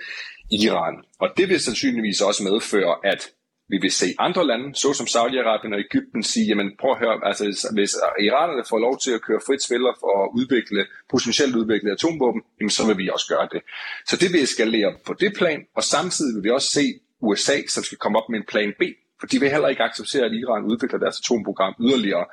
Iran. 0.50 1.04
Og 1.18 1.28
det 1.36 1.48
vil 1.48 1.60
sandsynligvis 1.60 2.20
også 2.20 2.42
medføre, 2.42 2.96
at 3.04 3.30
vi 3.70 3.78
vil 3.84 3.92
se 3.92 4.06
andre 4.18 4.46
lande, 4.46 4.74
såsom 4.74 5.06
Saudi-Arabien 5.14 5.72
og 5.74 5.80
Ægypten, 5.86 6.22
sige, 6.22 6.46
jamen 6.46 6.68
prøv 6.80 6.90
at 6.90 6.98
høre, 6.98 7.16
altså 7.28 7.44
hvis 7.76 7.92
iranerne 8.26 8.64
får 8.70 8.78
lov 8.78 8.98
til 9.04 9.12
at 9.16 9.22
køre 9.22 9.40
frit 9.46 9.62
spiller 9.62 9.92
for 10.00 10.12
at 10.24 10.28
udvikle, 10.38 10.86
potentielt 11.10 11.56
udvikle 11.56 11.92
atomvåben, 11.92 12.42
jamen 12.58 12.70
så 12.70 12.86
vil 12.86 12.98
vi 12.98 13.08
også 13.14 13.28
gøre 13.34 13.48
det. 13.52 13.60
Så 14.06 14.16
det 14.16 14.32
vil 14.32 14.42
eskalere 14.42 14.90
på 15.06 15.12
det 15.22 15.32
plan, 15.38 15.60
og 15.76 15.82
samtidig 15.94 16.34
vil 16.36 16.44
vi 16.44 16.50
også 16.50 16.70
se 16.78 16.84
USA, 17.20 17.56
som 17.68 17.82
skal 17.84 17.98
komme 17.98 18.18
op 18.18 18.28
med 18.30 18.38
en 18.38 18.46
plan 18.52 18.72
B, 18.80 18.82
for 19.20 19.26
de 19.26 19.40
vil 19.40 19.50
heller 19.50 19.68
ikke 19.68 19.82
acceptere, 19.82 20.24
at 20.26 20.32
Iran 20.32 20.64
udvikler 20.64 20.98
deres 20.98 21.20
atomprogram 21.22 21.74
yderligere. 21.80 22.26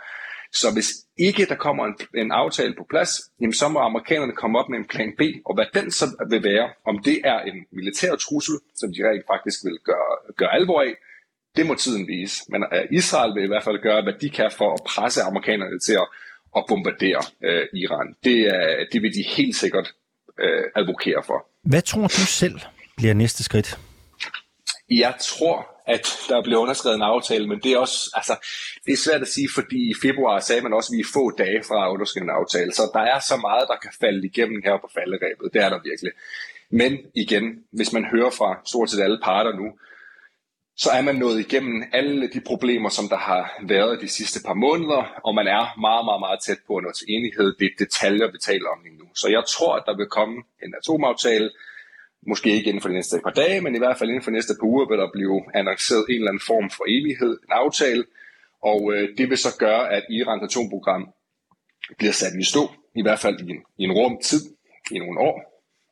Så 0.53 0.67
hvis 0.73 0.89
ikke 1.17 1.45
der 1.45 1.55
kommer 1.55 1.85
en, 1.85 1.95
en 2.15 2.31
aftale 2.31 2.73
på 2.77 2.85
plads, 2.89 3.11
jamen 3.41 3.53
så 3.53 3.67
må 3.67 3.79
amerikanerne 3.79 4.35
komme 4.41 4.59
op 4.59 4.69
med 4.69 4.77
en 4.79 4.87
plan 4.87 5.11
B, 5.17 5.21
og 5.45 5.53
hvad 5.55 5.65
den 5.73 5.91
så 5.91 6.05
vil 6.29 6.43
være, 6.43 6.69
om 6.85 6.95
det 7.03 7.17
er 7.23 7.39
en 7.39 7.57
militær 7.71 8.15
trussel, 8.15 8.55
som 8.75 8.89
de 8.93 9.09
rent 9.09 9.25
faktisk 9.33 9.57
vil 9.65 9.77
gøre, 9.89 10.11
gøre 10.37 10.53
alvor 10.55 10.81
af, 10.81 10.93
det 11.57 11.65
må 11.65 11.75
tiden 11.75 12.07
vise. 12.07 12.43
Men 12.49 12.63
uh, 12.63 12.97
Israel 12.99 13.35
vil 13.35 13.43
i 13.43 13.47
hvert 13.47 13.63
fald 13.63 13.81
gøre, 13.81 14.03
hvad 14.03 14.13
de 14.21 14.29
kan 14.29 14.51
for 14.51 14.73
at 14.73 14.79
presse 14.87 15.21
amerikanerne 15.21 15.79
til 15.79 15.93
at, 15.93 16.07
at 16.57 16.63
bombardere 16.67 17.21
uh, 17.47 17.79
Iran. 17.83 18.07
Det, 18.23 18.37
uh, 18.55 18.81
det 18.91 19.01
vil 19.01 19.13
de 19.13 19.23
helt 19.37 19.55
sikkert 19.55 19.87
uh, 20.43 20.63
advokere 20.75 21.23
for. 21.25 21.47
Hvad 21.63 21.81
tror 21.81 22.01
du 22.01 22.25
selv 22.41 22.59
bliver 22.97 23.13
næste 23.13 23.43
skridt? 23.43 23.79
Jeg 24.89 25.13
tror, 25.21 25.77
at 25.87 26.07
der 26.29 26.43
bliver 26.43 26.59
underskrevet 26.59 26.95
en 26.95 27.01
aftale, 27.01 27.47
men 27.47 27.59
det 27.63 27.71
er 27.71 27.77
også, 27.77 28.11
altså, 28.13 28.35
det 28.85 28.91
er 28.93 28.97
svært 29.05 29.21
at 29.21 29.27
sige, 29.27 29.49
fordi 29.55 29.79
i 29.91 29.95
februar 30.01 30.39
sagde 30.39 30.61
man 30.61 30.73
også, 30.73 30.89
at 30.91 30.95
vi 30.97 31.01
er 31.01 31.13
få 31.13 31.31
dage 31.43 31.61
fra 31.67 31.85
at 31.85 31.91
underskrive 31.95 32.23
en 32.23 32.37
aftale, 32.39 32.71
så 32.73 32.83
der 32.93 33.03
er 33.13 33.19
så 33.19 33.37
meget, 33.47 33.65
der 33.71 33.77
kan 33.83 33.91
falde 34.01 34.27
igennem 34.27 34.61
her 34.65 34.75
på 34.83 34.89
falderæbet, 34.97 35.53
det 35.53 35.61
er 35.65 35.69
der 35.69 35.79
virkelig. 35.89 36.11
Men 36.69 36.91
igen, 37.15 37.45
hvis 37.71 37.93
man 37.93 38.05
hører 38.13 38.29
fra 38.29 38.49
stort 38.65 38.89
set 38.89 39.01
alle 39.01 39.19
parter 39.23 39.53
nu, 39.61 39.67
så 40.77 40.89
er 40.89 41.01
man 41.01 41.15
nået 41.15 41.39
igennem 41.39 41.83
alle 41.93 42.27
de 42.33 42.41
problemer, 42.41 42.89
som 42.89 43.09
der 43.09 43.17
har 43.17 43.43
været 43.63 44.01
de 44.01 44.07
sidste 44.07 44.39
par 44.45 44.53
måneder, 44.53 45.01
og 45.25 45.35
man 45.35 45.47
er 45.47 45.79
meget, 45.79 46.05
meget, 46.05 46.21
meget 46.25 46.39
tæt 46.47 46.61
på 46.67 46.75
at 46.77 46.83
nå 46.83 46.91
til 46.91 47.07
enighed. 47.09 47.55
Det 47.59 47.65
er 47.65 47.83
detaljer, 47.85 48.31
vi 48.31 48.37
taler 48.37 48.69
om 48.69 48.83
lige 48.83 48.97
nu. 48.97 49.05
Så 49.15 49.27
jeg 49.35 49.43
tror, 49.53 49.75
at 49.75 49.83
der 49.85 49.95
vil 49.97 50.05
komme 50.17 50.35
en 50.63 50.73
atomaftale, 50.79 51.49
måske 52.27 52.49
ikke 52.49 52.69
inden 52.69 52.81
for 52.81 52.89
de 52.89 52.95
næste 52.95 53.19
par 53.23 53.35
dage, 53.41 53.61
men 53.61 53.75
i 53.75 53.77
hvert 53.77 53.97
fald 53.97 54.09
inden 54.09 54.23
for 54.23 54.31
de 54.31 54.37
næste 54.39 54.53
par 54.59 54.67
uger 54.67 54.85
vil 54.89 54.97
der 54.97 55.09
blive 55.17 55.35
annonceret 55.59 56.05
en 56.09 56.15
eller 56.15 56.31
anden 56.31 56.47
form 56.51 56.69
for 56.69 56.83
evighed, 56.95 57.33
en 57.45 57.53
aftale, 57.63 58.03
og 58.63 58.79
øh, 58.93 59.17
det 59.17 59.29
vil 59.29 59.37
så 59.37 59.51
gøre, 59.59 59.83
at 59.91 60.03
Irans 60.09 60.43
atomprogram 60.43 61.03
bliver 61.97 62.13
sat 62.13 62.33
i 62.39 62.43
stå, 62.43 62.63
i 62.95 63.01
hvert 63.01 63.19
fald 63.19 63.39
i 63.39 63.49
en, 63.51 63.61
i 63.77 63.83
en 63.83 63.91
rum 63.91 64.17
tid, 64.23 64.41
i 64.91 64.99
nogle 64.99 65.19
år. 65.19 65.37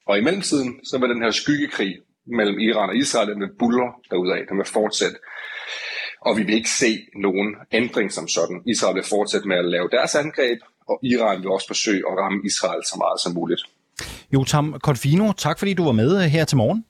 Og 0.08 0.18
i 0.18 0.22
mellemtiden, 0.22 0.86
så 0.86 0.98
vil 0.98 1.10
den 1.10 1.22
her 1.22 1.32
skyggekrig 1.32 1.98
mellem 2.28 2.60
Iran 2.60 2.90
og 2.90 2.98
Israel, 2.98 3.30
den 3.30 3.42
vil 3.42 3.56
buller 3.60 3.90
derudad, 4.12 4.46
den 4.50 4.58
vil 4.58 4.66
fortsætte. 4.66 5.18
Og 6.22 6.38
vi 6.38 6.44
vil 6.44 6.56
ikke 6.56 6.70
se 6.70 6.92
nogen 7.16 7.56
ændring 7.72 8.12
som 8.12 8.28
sådan. 8.28 8.62
Israel 8.66 8.96
vil 8.96 9.04
fortsætte 9.10 9.48
med 9.48 9.58
at 9.58 9.66
lave 9.66 9.90
deres 9.92 10.16
angreb, 10.16 10.60
og 10.90 11.00
Iran 11.04 11.42
vil 11.42 11.50
også 11.50 11.68
forsøge 11.68 12.04
at 12.10 12.18
ramme 12.18 12.40
Israel 12.46 12.82
så 12.92 12.96
meget 12.98 13.20
som 13.24 13.34
muligt. 13.34 13.62
Jotam 14.34 14.76
Confino, 14.80 15.32
tak 15.38 15.60
fordi 15.60 15.74
du 15.74 15.84
var 15.84 15.92
med 15.92 16.24
øh, 16.24 16.24
her 16.24 16.46
til 16.46 16.58
morgen. 16.58 16.86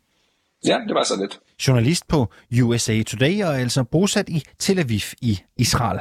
Ja, 0.65 0.77
det 0.87 0.95
var 0.95 1.03
så 1.03 1.15
lidt. 1.21 1.39
Journalist 1.67 2.07
på 2.07 2.31
USA 2.63 3.03
Today 3.03 3.43
og 3.43 3.59
altså 3.59 3.83
bosat 3.83 4.29
i 4.29 4.43
Tel 4.59 4.79
Aviv 4.79 4.99
i 5.21 5.39
Israel. 5.57 5.99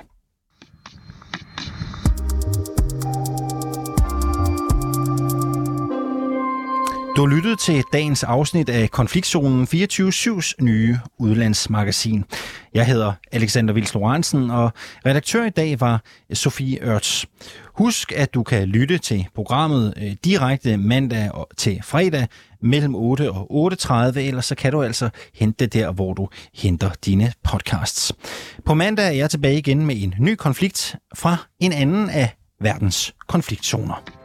Du 7.17 7.27
lyttede 7.27 7.57
til 7.57 7.85
dagens 7.93 8.23
afsnit 8.23 8.69
af 8.69 8.91
Konfliktzonen 8.91 9.69
24-7's 9.75 10.53
nye 10.61 10.99
udlandsmagasin. 11.19 12.25
Jeg 12.75 12.87
hedder 12.87 13.13
Alexander 13.33 13.75
Vils 13.75 13.95
Lorentzen, 13.95 14.51
og 14.51 14.73
redaktør 15.07 15.45
i 15.45 15.51
dag 15.51 15.81
var 15.81 16.03
Sofie 16.33 16.79
Ørts. 16.83 17.27
Husk, 17.75 18.13
at 18.13 18.35
du 18.35 18.43
kan 18.43 18.69
lytte 18.69 18.99
til 18.99 19.27
programmet 19.35 19.95
øh, 19.97 20.13
direkte 20.25 20.77
mandag 20.77 21.31
til 21.57 21.81
fredag 21.85 22.27
mellem 22.63 22.95
8 22.95 23.33
og 23.33 23.73
8.30, 23.73 24.19
eller 24.19 24.41
så 24.41 24.55
kan 24.55 24.73
du 24.73 24.83
altså 24.83 25.11
hente 25.35 25.65
det 25.65 25.73
der, 25.73 25.93
hvor 25.93 26.15
du 26.15 26.29
henter 26.55 26.91
dine 27.05 27.33
podcasts. 27.45 28.13
På 28.65 28.75
mandag 28.75 29.07
er 29.07 29.13
jeg 29.13 29.31
tilbage 29.31 29.59
igen 29.59 29.87
med 29.87 30.03
en 30.03 30.15
ny 30.19 30.35
konflikt 30.35 30.97
fra 31.15 31.37
en 31.61 31.73
anden 31.73 32.11
af 32.11 32.37
verdens 32.61 33.15
konfliktzoner. 33.29 34.24